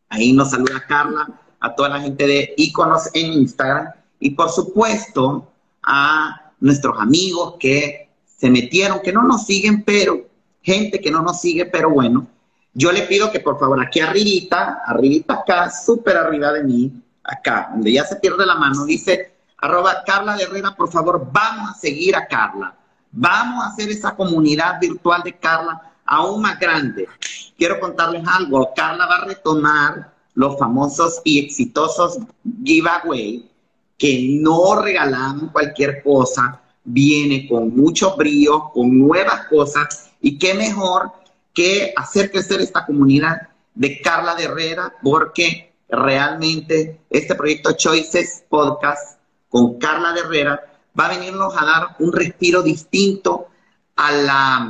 [0.09, 1.27] Ahí nos saluda Carla,
[1.59, 5.51] a toda la gente de iconos en Instagram y por supuesto
[5.81, 10.29] a nuestros amigos que se metieron, que no nos siguen, pero
[10.61, 12.27] gente que no nos sigue, pero bueno,
[12.73, 16.91] yo le pido que por favor aquí arribita, arribita acá, súper arriba de mí,
[17.23, 19.32] acá, donde ya se pierde la mano, dice
[19.63, 22.75] arroba Carla de Herrera, por favor, vamos a seguir a Carla.
[23.13, 27.07] Vamos a hacer esa comunidad virtual de Carla aún más grande.
[27.57, 32.17] Quiero contarles algo, Carla va a retomar los famosos y exitosos
[32.65, 33.49] giveaway
[33.97, 41.09] que no regalan cualquier cosa, viene con mucho brío, con nuevas cosas, y qué mejor
[41.53, 49.12] que hacer crecer esta comunidad de Carla de Herrera, porque realmente este proyecto Choices Podcast
[49.53, 50.59] con Carla Herrera
[50.99, 53.49] va a venirnos a dar un respiro distinto
[53.95, 54.67] a,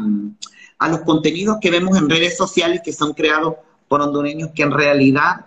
[0.90, 3.56] los contenidos que vemos en redes sociales que son creados
[3.88, 5.46] por hondureños que en realidad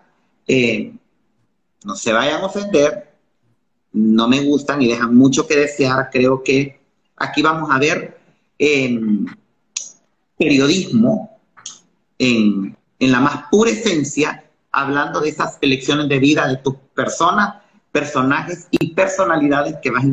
[0.49, 0.95] eh,
[1.85, 3.13] no se vayan a ofender,
[3.93, 6.09] no me gustan y dejan mucho que desear.
[6.11, 6.81] Creo que
[7.17, 8.19] aquí vamos a ver
[8.59, 9.27] em,
[10.39, 11.39] periodismo
[12.19, 17.66] en, la más pura esencia, hablando de esas elecciones de vida de tus personas,
[17.97, 20.05] personajes y personalidades que vas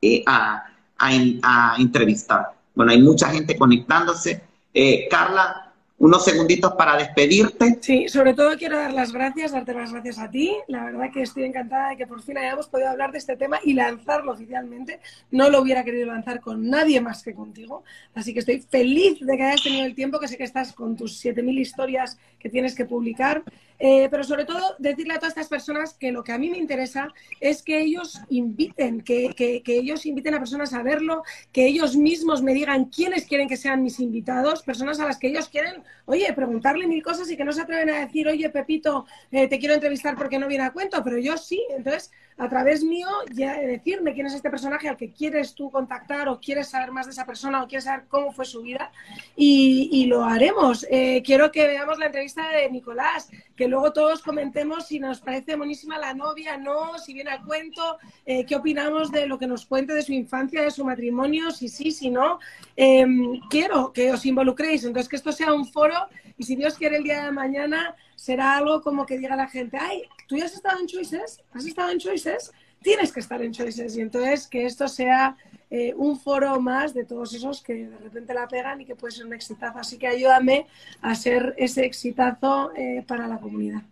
[0.00, 0.64] eh, a,
[0.96, 2.52] a, entrevistar.
[2.72, 4.40] Bueno, hay mucha gente conectándose.
[4.72, 7.78] Eh, Carla, unos segunditos para despedirte.
[7.80, 10.52] Sí, sobre todo quiero dar las gracias, darte las gracias a ti.
[10.68, 13.58] La verdad que estoy encantada de que por fin hayamos podido hablar de este tema
[13.64, 15.00] y lanzarlo oficialmente.
[15.32, 17.82] No lo hubiera querido lanzar con nadie más que contigo.
[18.14, 20.96] Así que estoy feliz de que hayas tenido el tiempo, que sé que estás con
[20.96, 23.42] tus 7.000 historias que tienes que publicar.
[23.84, 26.56] Eh, pero sobre todo decirle a todas estas personas que lo que a mí me
[26.56, 27.08] interesa
[27.40, 31.96] es que ellos inviten, que, que, que, ellos inviten a personas a verlo, que ellos
[31.96, 35.82] mismos me digan quiénes quieren que sean mis invitados, personas a las que ellos quieren,
[36.04, 39.58] oye, preguntarle mil cosas y que no se atreven a decir, oye, Pepito, eh, te
[39.58, 41.60] quiero entrevistar porque no viene a cuento, pero yo sí.
[41.70, 46.28] Entonces, a través mío, ya decirme quién es este personaje al que quieres tú contactar
[46.28, 48.90] o quieres saber más de esa persona o quieres saber cómo fue su vida
[49.36, 50.84] y, lo haremos.
[50.90, 55.56] Eh, quiero que veamos la entrevista de Nicolás, que luego todos comentemos si nos parece
[55.56, 59.64] buenísima la novia, no, si viene a cuento, eh, qué opinamos de lo que nos
[59.64, 62.40] cuente de su infancia, de su matrimonio, si sí, si no.
[62.76, 66.08] Em, quiero que os involucréis, entonces que esto sea un foro
[66.42, 69.78] y si Dios quiere el día de mañana será algo como que diga la gente,
[69.80, 72.50] ay, tú ya has estado en Choices, has estado en Choices,
[72.82, 75.36] tienes que estar en Choices y entonces que esto sea
[75.70, 79.12] eh, un foro más de todos esos que de repente la pegan y que puede
[79.12, 79.78] ser un exitazo.
[79.78, 80.66] Así que ayúdame
[81.00, 83.82] a ser ese exitazo eh, para la comunidad.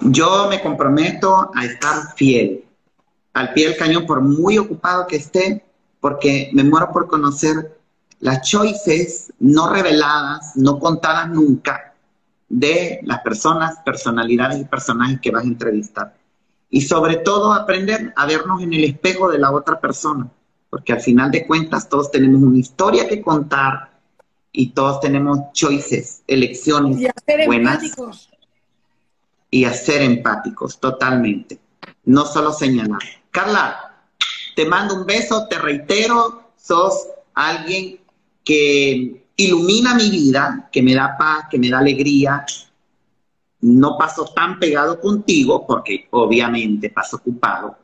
[0.00, 2.64] Yo me comprometo a estar fiel,
[3.32, 5.64] al pie del cañón, por muy ocupado que esté,
[6.00, 7.80] porque me muero por conocer
[8.22, 11.94] las choices no reveladas, no contadas nunca,
[12.48, 16.16] de las personas, personalidades y personajes que vas a entrevistar.
[16.70, 20.30] Y sobre todo aprender a vernos en el espejo de la otra persona
[20.72, 23.90] porque al final de cuentas todos tenemos una historia que contar
[24.52, 28.30] y todos tenemos choices, elecciones y a ser empáticos.
[29.50, 31.60] y a ser empáticos, totalmente.
[32.06, 33.02] No solo señalar.
[33.30, 34.02] Carla,
[34.56, 38.00] te mando un beso, te reitero, sos alguien
[38.44, 42.44] que ilumina mi vida, que me da paz, que me da alegría.
[43.60, 47.76] No paso tan pegado contigo porque obviamente paso ocupado,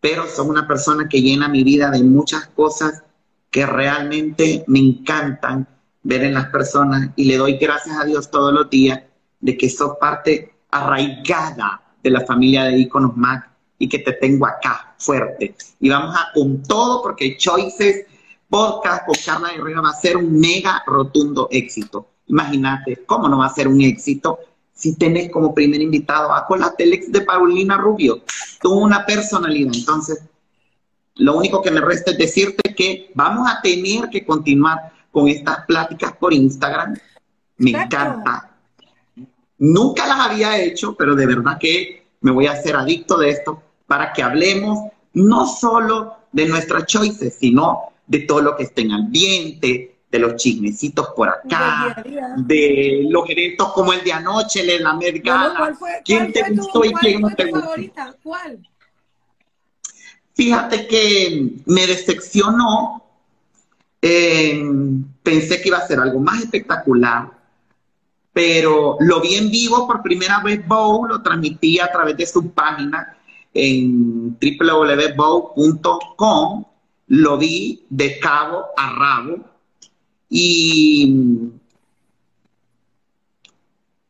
[0.00, 3.02] pero son una persona que llena mi vida de muchas cosas
[3.50, 5.66] que realmente me encantan,
[6.02, 9.00] ver en las personas y le doy gracias a Dios todos los días
[9.40, 14.46] de que sos parte arraigada de la familia de Iconos Mac y que te tengo
[14.46, 15.56] acá fuerte.
[15.80, 18.06] Y vamos a con todo porque Choices
[18.48, 22.08] Podcast con Carla Herrera va a ser un mega rotundo éxito.
[22.26, 24.38] Imagínate, ¿cómo no va a ser un éxito
[24.72, 28.22] si tenés como primer invitado a con la Telex de Paulina Rubio?
[28.60, 29.74] Tuvo una personalidad.
[29.74, 30.22] Entonces,
[31.16, 35.64] lo único que me resta es decirte que vamos a tener que continuar con estas
[35.66, 36.96] pláticas por Instagram.
[37.58, 38.50] Me encanta.
[39.58, 43.62] Nunca las había hecho, pero de verdad que me voy a hacer adicto de esto
[43.86, 48.92] para que hablemos no solo de nuestras choices, sino de todo lo que está en
[48.92, 52.04] ambiente, de los chismecitos por acá,
[52.36, 55.76] de los eventos como el de anoche, el de la Mergala.
[56.04, 57.72] ¿Quién te gustó y quién no te gustó?
[58.22, 58.68] ¿Cuál?
[60.34, 63.02] Fíjate que me decepcionó.
[64.00, 64.62] Eh,
[65.22, 67.30] pensé que iba a ser algo más espectacular,
[68.32, 72.50] pero lo vi en vivo por primera vez Bow, lo transmití a través de su
[72.50, 73.16] página
[73.54, 75.54] en www.bow.com,
[77.08, 79.44] lo vi de cabo a rabo
[80.28, 81.50] y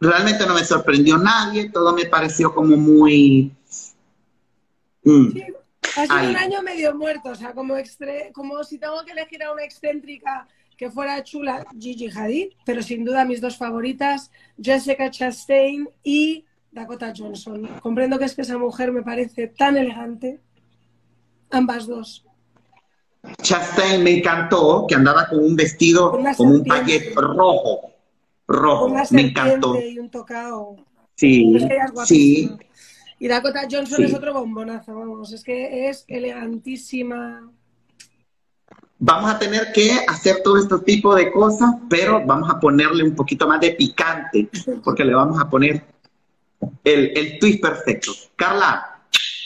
[0.00, 3.52] realmente no me sorprendió nadie, todo me pareció como muy...
[5.04, 5.28] Mm,
[5.96, 7.74] ha sido un año medio muerto, o sea, como,
[8.32, 13.04] como si tengo que elegir a una excéntrica que fuera chula, Gigi Hadid, pero sin
[13.04, 14.30] duda mis dos favoritas,
[14.60, 17.68] Jessica Chastain y Dakota Johnson.
[17.80, 20.40] Comprendo que es que esa mujer me parece tan elegante,
[21.50, 22.23] ambas dos.
[23.42, 27.92] Chastain me encantó, que andaba con un vestido como un paquete rojo,
[28.46, 29.80] rojo, me encantó.
[29.80, 30.76] Y un tocado.
[31.14, 31.56] Sí,
[32.04, 32.50] sí.
[33.18, 37.50] Y Dakota Johnson es otro bombonazo, vamos, es que es elegantísima.
[38.98, 43.14] Vamos a tener que hacer todo este tipo de cosas, pero vamos a ponerle un
[43.14, 44.48] poquito más de picante,
[44.82, 45.84] porque le vamos a poner
[46.84, 48.12] el, el twist perfecto.
[48.36, 48.93] Carla,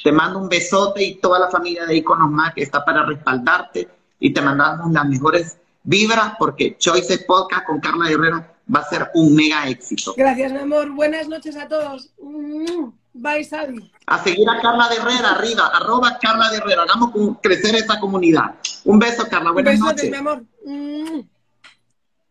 [0.02, 3.88] te mando un besote y toda la familia de Iconos Más que está para respaldarte
[4.20, 9.10] y te mandamos las mejores vibras porque Choices Podcast con Carla Herrera va a ser
[9.14, 10.14] un mega éxito.
[10.16, 10.90] Gracias, mi amor.
[10.90, 12.10] Buenas noches a todos.
[12.20, 13.90] Mm, bye, Sabi.
[14.06, 16.82] A seguir a Carla de Herrera, arriba, arroba Carla de Herrera.
[16.82, 18.54] Hagamos crecer esa comunidad.
[18.84, 19.52] Un beso, Carla.
[19.52, 20.10] Buenas noches.
[20.10, 20.42] mi amor.
[20.64, 21.20] Mm.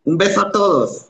[0.03, 1.06] Un beso a todos.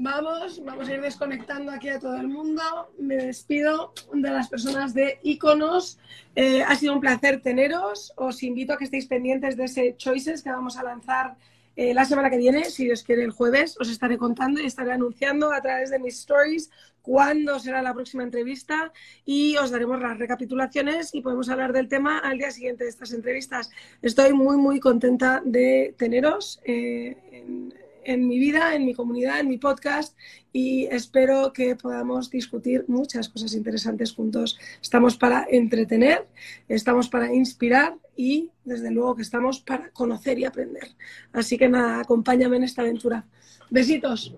[0.00, 2.62] Vamos, vamos a ir desconectando aquí a todo el mundo.
[3.00, 5.98] Me despido de las personas de iconos.
[6.36, 8.12] Eh, ha sido un placer teneros.
[8.14, 11.36] Os invito a que estéis pendientes de ese Choices que vamos a lanzar
[11.74, 14.92] eh, la semana que viene, si Dios quiere, el jueves, os estaré contando y estaré
[14.92, 16.70] anunciando a través de mis stories
[17.02, 18.92] cuándo será la próxima entrevista
[19.24, 23.12] y os daremos las recapitulaciones y podemos hablar del tema al día siguiente de estas
[23.12, 23.70] entrevistas.
[24.00, 26.60] Estoy muy, muy contenta de teneros.
[26.64, 30.16] Eh, en, en mi vida, en mi comunidad, en mi podcast
[30.50, 34.58] y espero que podamos discutir muchas cosas interesantes juntos.
[34.80, 36.26] Estamos para entretener,
[36.68, 40.88] estamos para inspirar y desde luego que estamos para conocer y aprender.
[41.34, 43.26] Así que nada, acompáñame en esta aventura.
[43.68, 44.34] Besitos.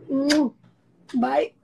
[1.14, 1.54] Bye.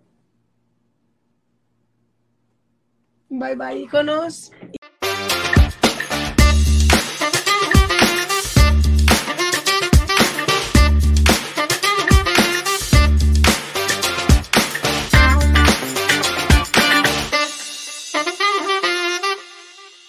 [3.29, 4.53] Bye bye, iconos.